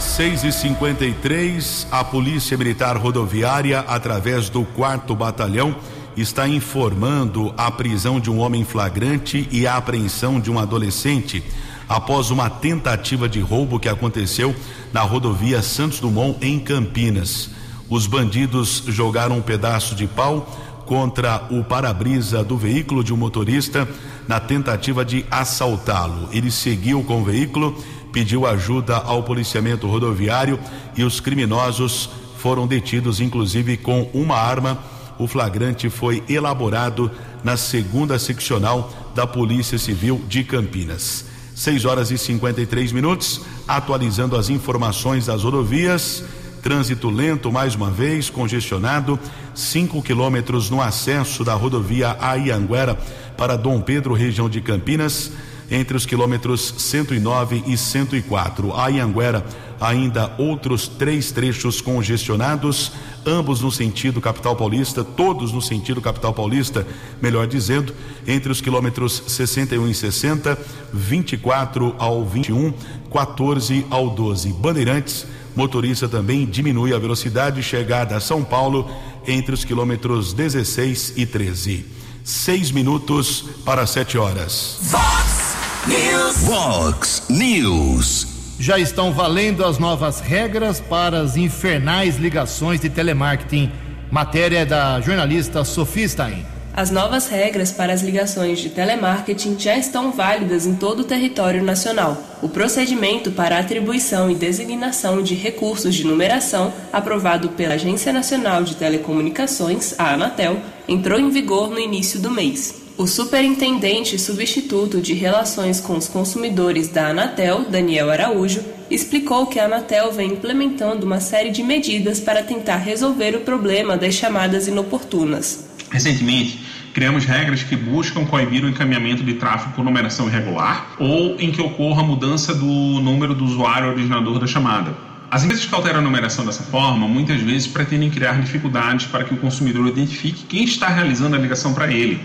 6 0.00 0.42
e 0.42 0.52
53 0.52 1.86
a 1.92 2.02
Polícia 2.02 2.58
Militar 2.58 2.96
Rodoviária, 2.96 3.84
através 3.86 4.50
do 4.50 4.64
quarto 4.64 5.14
batalhão, 5.14 5.76
está 6.16 6.48
informando 6.48 7.54
a 7.56 7.70
prisão 7.70 8.18
de 8.18 8.32
um 8.32 8.40
homem 8.40 8.64
flagrante 8.64 9.48
e 9.52 9.64
a 9.64 9.76
apreensão 9.76 10.40
de 10.40 10.50
um 10.50 10.58
adolescente 10.58 11.44
após 11.88 12.32
uma 12.32 12.50
tentativa 12.50 13.28
de 13.28 13.38
roubo 13.38 13.78
que 13.78 13.88
aconteceu 13.88 14.52
na 14.92 15.02
rodovia 15.02 15.62
Santos 15.62 16.00
Dumont, 16.00 16.36
em 16.44 16.58
Campinas. 16.58 17.50
Os 17.88 18.08
bandidos 18.08 18.82
jogaram 18.88 19.38
um 19.38 19.42
pedaço 19.42 19.94
de 19.94 20.08
pau 20.08 20.46
contra 20.88 21.46
o 21.50 21.62
para-brisa 21.62 22.42
do 22.42 22.58
veículo 22.58 23.04
de 23.04 23.14
um 23.14 23.16
motorista 23.16 23.86
na 24.26 24.40
tentativa 24.40 25.04
de 25.04 25.24
assaltá-lo. 25.30 26.28
Ele 26.32 26.50
seguiu 26.50 27.04
com 27.04 27.20
o 27.20 27.24
veículo 27.24 27.76
pediu 28.12 28.46
ajuda 28.46 28.96
ao 28.96 29.22
policiamento 29.22 29.86
rodoviário 29.86 30.58
e 30.96 31.04
os 31.04 31.20
criminosos 31.20 32.10
foram 32.38 32.66
detidos, 32.66 33.20
inclusive 33.20 33.76
com 33.76 34.10
uma 34.12 34.36
arma. 34.36 34.78
O 35.18 35.26
flagrante 35.26 35.90
foi 35.90 36.22
elaborado 36.28 37.10
na 37.42 37.56
segunda 37.56 38.18
seccional 38.18 38.92
da 39.14 39.26
Polícia 39.26 39.78
Civil 39.78 40.20
de 40.28 40.44
Campinas. 40.44 41.26
6 41.54 41.84
horas 41.84 42.10
e 42.12 42.18
53 42.18 42.92
minutos, 42.92 43.40
atualizando 43.66 44.36
as 44.36 44.48
informações 44.48 45.26
das 45.26 45.42
rodovias. 45.42 46.24
Trânsito 46.62 47.10
lento 47.10 47.50
mais 47.52 47.74
uma 47.74 47.90
vez, 47.90 48.30
congestionado, 48.30 49.18
5 49.58 50.00
quilômetros 50.02 50.70
no 50.70 50.80
acesso 50.80 51.42
da 51.42 51.52
rodovia 51.52 52.16
Aianguera 52.20 52.96
para 53.36 53.56
Dom 53.56 53.80
Pedro, 53.80 54.14
região 54.14 54.48
de 54.48 54.60
Campinas, 54.60 55.32
entre 55.68 55.96
os 55.96 56.06
quilômetros 56.06 56.74
109 56.78 57.64
e 57.66 57.76
104. 57.76 58.72
Aianguera 58.72 59.44
ainda 59.80 60.32
outros 60.38 60.86
três 60.86 61.32
trechos 61.32 61.80
congestionados, 61.80 62.92
ambos 63.26 63.60
no 63.60 63.70
sentido 63.72 64.20
capital 64.20 64.54
paulista, 64.54 65.02
todos 65.02 65.52
no 65.52 65.60
sentido 65.60 66.00
capital 66.00 66.32
paulista, 66.32 66.86
melhor 67.20 67.48
dizendo, 67.48 67.92
entre 68.28 68.52
os 68.52 68.60
quilômetros 68.60 69.24
61 69.26 69.88
e 69.88 69.94
60, 69.94 70.56
24 70.92 71.96
ao 71.98 72.24
21, 72.24 72.72
14 73.12 73.84
ao 73.90 74.08
12. 74.10 74.52
Bandeirantes, 74.52 75.26
motorista 75.56 76.08
também 76.08 76.46
diminui 76.46 76.94
a 76.94 76.98
velocidade 76.98 77.60
chegada 77.62 78.16
a 78.16 78.20
São 78.20 78.44
Paulo 78.44 78.88
entre 79.28 79.54
os 79.54 79.64
quilômetros 79.64 80.32
16 80.32 81.12
e 81.16 81.26
13. 81.26 81.86
Seis 82.24 82.70
minutos 82.70 83.44
para 83.64 83.86
sete 83.86 84.18
horas. 84.18 84.78
Vox 84.82 85.56
News. 85.86 86.36
Vox 86.38 87.22
News. 87.28 88.26
Já 88.58 88.78
estão 88.78 89.12
valendo 89.12 89.64
as 89.64 89.78
novas 89.78 90.20
regras 90.20 90.80
para 90.80 91.20
as 91.20 91.36
infernais 91.36 92.16
ligações 92.16 92.80
de 92.80 92.90
telemarketing. 92.90 93.70
Matéria 94.10 94.66
da 94.66 95.00
jornalista 95.00 95.64
Sofia 95.64 96.08
Stein. 96.08 96.57
As 96.78 96.92
novas 96.92 97.26
regras 97.26 97.72
para 97.72 97.92
as 97.92 98.02
ligações 98.02 98.60
de 98.60 98.68
telemarketing 98.68 99.58
já 99.58 99.76
estão 99.76 100.12
válidas 100.12 100.64
em 100.64 100.76
todo 100.76 101.00
o 101.00 101.04
território 101.04 101.60
nacional. 101.60 102.16
O 102.40 102.48
procedimento 102.48 103.32
para 103.32 103.58
atribuição 103.58 104.30
e 104.30 104.36
designação 104.36 105.20
de 105.20 105.34
recursos 105.34 105.92
de 105.92 106.04
numeração, 106.04 106.72
aprovado 106.92 107.48
pela 107.48 107.74
Agência 107.74 108.12
Nacional 108.12 108.62
de 108.62 108.76
Telecomunicações, 108.76 109.98
a 109.98 110.14
Anatel, 110.14 110.60
entrou 110.86 111.18
em 111.18 111.28
vigor 111.30 111.68
no 111.68 111.80
início 111.80 112.20
do 112.20 112.30
mês. 112.30 112.76
O 112.96 113.08
superintendente 113.08 114.16
substituto 114.16 115.00
de 115.00 115.14
Relações 115.14 115.80
com 115.80 115.96
os 115.96 116.06
Consumidores 116.06 116.86
da 116.86 117.08
Anatel, 117.08 117.64
Daniel 117.68 118.08
Araújo, 118.08 118.64
explicou 118.88 119.46
que 119.46 119.58
a 119.58 119.64
Anatel 119.64 120.12
vem 120.12 120.30
implementando 120.30 121.04
uma 121.04 121.18
série 121.18 121.50
de 121.50 121.64
medidas 121.64 122.20
para 122.20 122.44
tentar 122.44 122.76
resolver 122.76 123.34
o 123.34 123.40
problema 123.40 123.96
das 123.96 124.14
chamadas 124.14 124.68
inoportunas. 124.68 125.66
Recentemente, 125.90 126.60
criamos 126.92 127.24
regras 127.24 127.62
que 127.62 127.76
buscam 127.76 128.24
coibir 128.24 128.64
o 128.64 128.68
encaminhamento 128.68 129.22
de 129.22 129.34
tráfego 129.34 129.74
com 129.74 129.82
numeração 129.82 130.28
irregular 130.28 130.94
ou 130.98 131.36
em 131.38 131.50
que 131.50 131.60
ocorra 131.60 132.02
mudança 132.02 132.54
do 132.54 132.66
número 132.66 133.34
do 133.34 133.44
usuário 133.44 133.88
originador 133.88 134.38
da 134.38 134.46
chamada. 134.46 134.94
As 135.30 135.44
empresas 135.44 135.66
que 135.66 135.74
alteram 135.74 136.00
a 136.00 136.02
numeração 136.02 136.44
dessa 136.44 136.62
forma 136.62 137.06
muitas 137.06 137.40
vezes 137.40 137.66
pretendem 137.66 138.10
criar 138.10 138.40
dificuldades 138.40 139.06
para 139.06 139.24
que 139.24 139.34
o 139.34 139.36
consumidor 139.36 139.86
identifique 139.86 140.44
quem 140.44 140.64
está 140.64 140.88
realizando 140.88 141.36
a 141.36 141.38
ligação 141.38 141.74
para 141.74 141.92
ele 141.92 142.20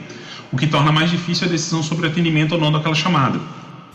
o 0.53 0.57
que 0.57 0.67
torna 0.67 0.91
mais 0.91 1.09
difícil 1.09 1.47
a 1.47 1.49
decisão 1.49 1.81
sobre 1.81 2.05
atendimento 2.05 2.53
ou 2.53 2.61
não 2.61 2.71
daquela 2.71 2.93
chamada. 2.93 3.41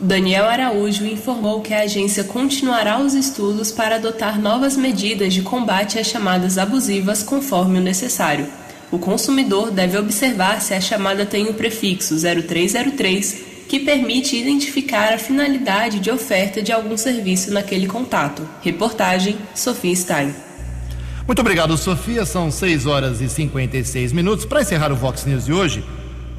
Daniel 0.01 0.45
Araújo 0.45 1.07
informou 1.07 1.61
que 1.61 1.73
a 1.73 1.83
agência 1.83 2.25
continuará 2.25 2.99
os 2.99 3.15
estudos 3.15 3.71
para 3.71 3.95
adotar 3.95 4.41
novas 4.41 4.77
medidas 4.77 5.33
de 5.33 5.43
combate 5.43 5.99
às 5.99 6.09
chamadas 6.09 6.59
abusivas 6.59 7.23
conforme 7.23 7.79
o 7.79 7.83
necessário. 7.83 8.49
O 8.91 8.99
consumidor 8.99 9.71
deve 9.71 9.99
observar 9.99 10.61
se 10.61 10.75
a 10.75 10.81
chamada 10.81 11.27
tem 11.27 11.49
o 11.49 11.55
prefixo 11.55 12.17
0303, 12.17 13.43
que 13.69 13.81
permite 13.81 14.37
identificar 14.37 15.13
a 15.13 15.19
finalidade 15.19 16.01
de 16.01 16.11
oferta 16.11 16.63
de 16.63 16.73
algum 16.73 16.97
serviço 16.97 17.53
naquele 17.53 17.87
contato. 17.87 18.49
Reportagem 18.63 19.37
Sofia 19.55 19.95
Stein. 19.95 20.35
Muito 21.27 21.41
obrigado, 21.41 21.77
Sofia. 21.77 22.25
São 22.25 22.51
6 22.51 22.87
horas 22.87 23.21
e 23.21 23.29
56 23.29 24.13
minutos. 24.13 24.47
Para 24.47 24.63
encerrar 24.63 24.91
o 24.91 24.97
Vox 24.97 25.27
News 25.27 25.45
de 25.45 25.53
hoje, 25.53 25.85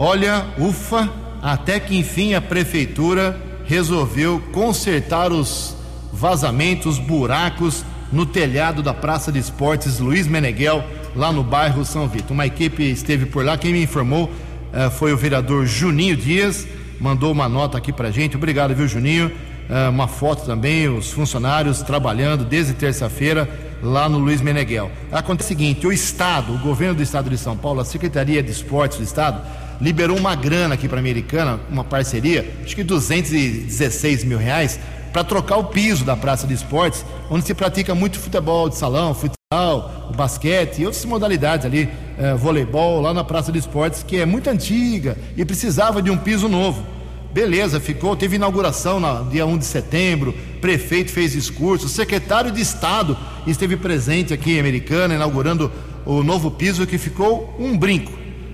Olha, 0.02 0.46
ufa, 0.58 1.12
até 1.42 1.78
que 1.78 1.98
enfim 1.98 2.34
a 2.34 2.40
prefeitura 2.40 3.38
resolveu 3.66 4.42
consertar 4.54 5.30
os 5.34 5.76
vazamentos, 6.14 6.98
buracos 6.98 7.84
no 8.10 8.26
telhado 8.26 8.82
da 8.82 8.94
Praça 8.94 9.30
de 9.30 9.40
Esportes 9.40 10.00
Luiz 10.00 10.26
Meneghel, 10.26 10.86
lá 11.16 11.32
no 11.32 11.44
bairro 11.44 11.84
São 11.86 12.08
Vito. 12.08 12.34
Uma 12.34 12.46
equipe 12.46 12.84
esteve 12.84 13.26
por 13.26 13.44
lá, 13.44 13.58
quem 13.58 13.74
me 13.74 13.84
informou 13.84 14.26
uh, 14.26 14.90
foi 14.92 15.14
o 15.14 15.18
vereador 15.18 15.66
Juninho 15.66 16.16
Dias, 16.16 16.68
mandou 17.00 17.32
uma 17.32 17.48
nota 17.48 17.78
aqui 17.78 17.92
pra 17.92 18.12
gente. 18.12 18.36
Obrigado, 18.36 18.74
viu, 18.76 18.88
Juninho? 18.88 19.28
Uh, 19.28 19.90
uma 19.90 20.08
foto 20.08 20.46
também, 20.46 20.88
os 20.88 21.12
funcionários 21.12 21.82
trabalhando 21.82 22.44
desde 22.44 22.74
terça-feira 22.74 23.48
lá 23.82 24.10
no 24.10 24.18
Luiz 24.18 24.42
Meneghel. 24.42 24.92
Acontece 25.12 25.48
o 25.48 25.50
seguinte: 25.50 25.86
o 25.86 25.92
Estado, 25.92 26.54
o 26.54 26.58
governo 26.58 26.96
do 26.96 27.04
Estado 27.04 27.30
de 27.30 27.38
São 27.38 27.56
Paulo, 27.56 27.80
a 27.80 27.86
Secretaria 27.86 28.42
de 28.42 28.52
Esportes 28.52 28.98
do 28.98 29.04
Estado, 29.04 29.42
liberou 29.80 30.18
uma 30.18 30.36
grana 30.36 30.74
aqui 30.74 30.88
para 30.88 30.98
a 30.98 31.00
Americana, 31.00 31.60
uma 31.70 31.84
parceria, 31.84 32.52
acho 32.64 32.76
que 32.76 32.84
216 32.84 34.24
mil 34.24 34.38
reais, 34.38 34.80
para 35.14 35.24
trocar 35.24 35.58
o 35.58 35.66
piso 35.66 36.04
da 36.04 36.16
Praça 36.16 36.46
de 36.46 36.54
Esportes, 36.54 37.06
onde 37.30 37.46
se 37.46 37.54
pratica 37.54 37.96
muito 37.96 38.20
futebol 38.20 38.70
de 38.70 38.78
salão, 38.78 39.14
futsal, 39.52 40.12
basquete 40.16 40.78
e 40.78 40.86
outras 40.86 41.04
modalidades 41.06 41.66
ali, 41.66 41.90
é, 42.20 42.36
voleibol, 42.36 43.02
lá 43.02 43.16
na 43.16 43.24
Praça 43.24 43.52
de 43.52 43.58
Esportes, 43.58 44.04
que 44.04 44.18
é 44.18 44.24
muito 44.24 44.48
antiga 44.48 45.18
e 45.36 45.44
precisava 45.44 46.04
de 46.04 46.12
um 46.12 46.18
piso 46.18 46.48
novo. 46.48 46.86
Beleza, 47.34 47.80
ficou, 47.80 48.16
teve 48.16 48.36
inauguração 48.36 49.00
no 49.00 49.28
dia 49.28 49.48
1 49.48 49.58
de 49.58 49.66
setembro, 49.66 50.36
prefeito 50.62 51.10
fez 51.10 51.32
discurso, 51.32 51.90
secretário 51.90 52.52
de 52.52 52.62
Estado 52.62 53.18
esteve 53.48 53.76
presente 53.76 54.36
aqui 54.36 54.52
em 54.52 54.60
Americana, 54.60 55.16
inaugurando 55.16 55.72
o 56.06 56.22
novo 56.22 56.52
piso 56.52 56.86
que 56.86 57.00
ficou 57.00 57.56
um 57.58 57.76
brinco. 57.76 58.12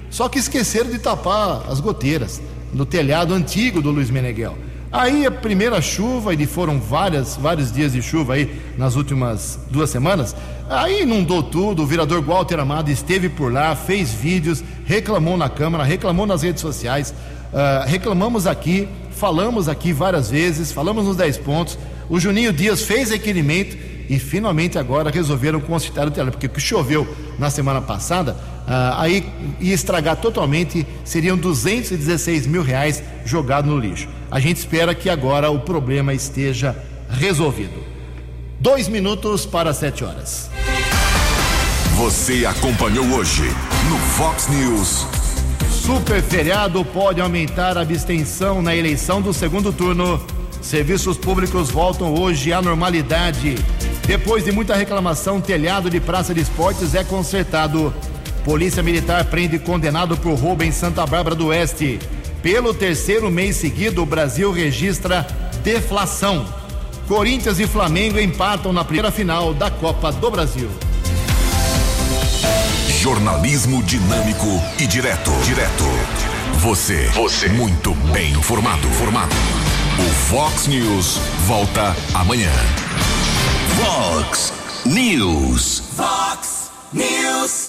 Só 0.10 0.30
que 0.30 0.40
esqueceram 0.40 0.90
de 0.90 1.00
tapar 1.00 1.70
as 1.70 1.82
goteiras 1.82 2.42
no 2.72 2.86
telhado 2.86 3.34
antigo 3.34 3.82
do 3.82 3.92
Luiz 3.92 4.10
Meneghel. 4.10 4.58
Aí 4.98 5.26
a 5.26 5.32
primeira 5.32 5.82
chuva, 5.82 6.34
e 6.34 6.46
foram 6.46 6.80
várias, 6.80 7.36
vários 7.36 7.70
dias 7.70 7.92
de 7.92 8.02
chuva 8.02 8.36
aí 8.36 8.62
nas 8.78 8.96
últimas 8.96 9.60
duas 9.70 9.90
semanas, 9.90 10.34
aí 10.70 11.02
inundou 11.02 11.44
tudo, 11.44 11.84
o 11.84 11.86
vereador 11.86 12.24
Walter 12.24 12.62
Amado 12.62 12.90
esteve 12.90 13.28
por 13.28 13.52
lá, 13.52 13.76
fez 13.76 14.14
vídeos, 14.14 14.64
reclamou 14.86 15.36
na 15.36 15.50
Câmara, 15.50 15.84
reclamou 15.84 16.26
nas 16.26 16.44
redes 16.44 16.62
sociais, 16.62 17.14
uh, 17.52 17.86
reclamamos 17.86 18.48
aqui, 18.48 18.88
falamos 19.12 19.68
aqui 19.68 19.92
várias 19.92 20.30
vezes, 20.30 20.72
falamos 20.72 21.04
nos 21.04 21.18
10 21.18 21.40
pontos, 21.40 21.78
o 22.08 22.18
Juninho 22.18 22.54
Dias 22.54 22.82
fez 22.82 23.12
requerimento 23.12 23.76
e 24.10 24.18
finalmente 24.18 24.80
agora 24.80 25.12
resolveram 25.12 25.60
consertar 25.60 26.08
o 26.08 26.12
telhado, 26.12 26.32
porque 26.32 26.48
o 26.48 26.50
que 26.50 26.62
choveu 26.62 27.06
na 27.38 27.50
semana 27.50 27.82
passada, 27.82 28.38
ah, 28.66 29.02
aí 29.02 29.26
ia 29.60 29.74
estragar 29.74 30.16
totalmente, 30.16 30.88
seriam 31.04 31.36
216 31.36 32.48
mil 32.48 32.64
reais 32.64 33.04
jogados 33.26 33.70
no 33.70 33.78
lixo. 33.78 34.15
A 34.30 34.40
gente 34.40 34.58
espera 34.58 34.96
que 34.96 35.10
agora 35.10 35.50
o 35.50 35.60
problema 35.60 36.14
esteja 36.14 36.76
resolvido. 37.10 37.84
Dois 38.60 38.88
minutos 38.88 39.46
para 39.46 39.74
sete 39.74 40.04
horas. 40.04 40.50
Você 41.98 42.46
acompanhou 42.46 43.06
hoje 43.06 43.44
no 43.90 43.98
Fox 43.98 44.48
News. 44.48 45.06
Super 45.70 46.22
feriado 46.22 46.84
pode 46.84 47.22
aumentar 47.22 47.78
a 47.78 47.82
abstenção 47.82 48.62
na 48.62 48.76
eleição 48.76 49.22
do 49.22 49.32
segundo 49.34 49.72
turno. 49.72 50.20
Serviços 50.62 51.16
públicos 51.16 51.70
voltam 51.70 52.14
hoje 52.14 52.52
à 52.52 52.62
normalidade. 52.62 53.56
Depois 54.08 54.44
de 54.44 54.52
muita 54.52 54.76
reclamação, 54.76 55.40
telhado 55.40 55.90
de 55.90 56.00
praça 56.00 56.34
de 56.34 56.42
esportes 56.42 56.96
é 56.96 57.04
consertado. 57.04 57.94
Polícia 58.44 58.82
Militar 58.82 59.26
prende 59.26 59.60
condenado 59.60 60.18
por 60.18 60.34
roubo 60.34 60.64
em 60.64 60.72
Santa 60.72 61.06
Bárbara 61.06 61.36
do 61.36 61.48
Oeste. 61.48 62.00
Pelo 62.46 62.76
terceiro 62.76 63.32
mês 63.32 63.56
seguido, 63.56 64.04
o 64.04 64.06
Brasil 64.06 64.52
registra 64.52 65.26
deflação. 65.64 66.46
Corinthians 67.08 67.60
e 67.60 67.66
Flamengo 67.66 68.20
empatam 68.20 68.72
na 68.72 68.86
primeira 68.86 69.10
final 69.10 69.52
da 69.52 69.72
Copa 69.72 70.12
do 70.12 70.30
Brasil. 70.30 70.70
Jornalismo 73.02 73.82
dinâmico 73.82 74.46
e 74.80 74.86
direto. 74.86 75.32
Direto. 75.44 75.86
Você. 76.60 77.08
Você. 77.16 77.50
Muito 77.50 77.96
bem 78.14 78.34
informado. 78.34 78.88
Formado. 78.90 79.36
O 79.98 80.14
Fox 80.30 80.68
News 80.68 81.18
volta 81.48 81.96
amanhã. 82.14 82.52
Fox 83.82 84.54
News. 84.86 85.82
Fox 85.96 86.70
News. 86.94 87.64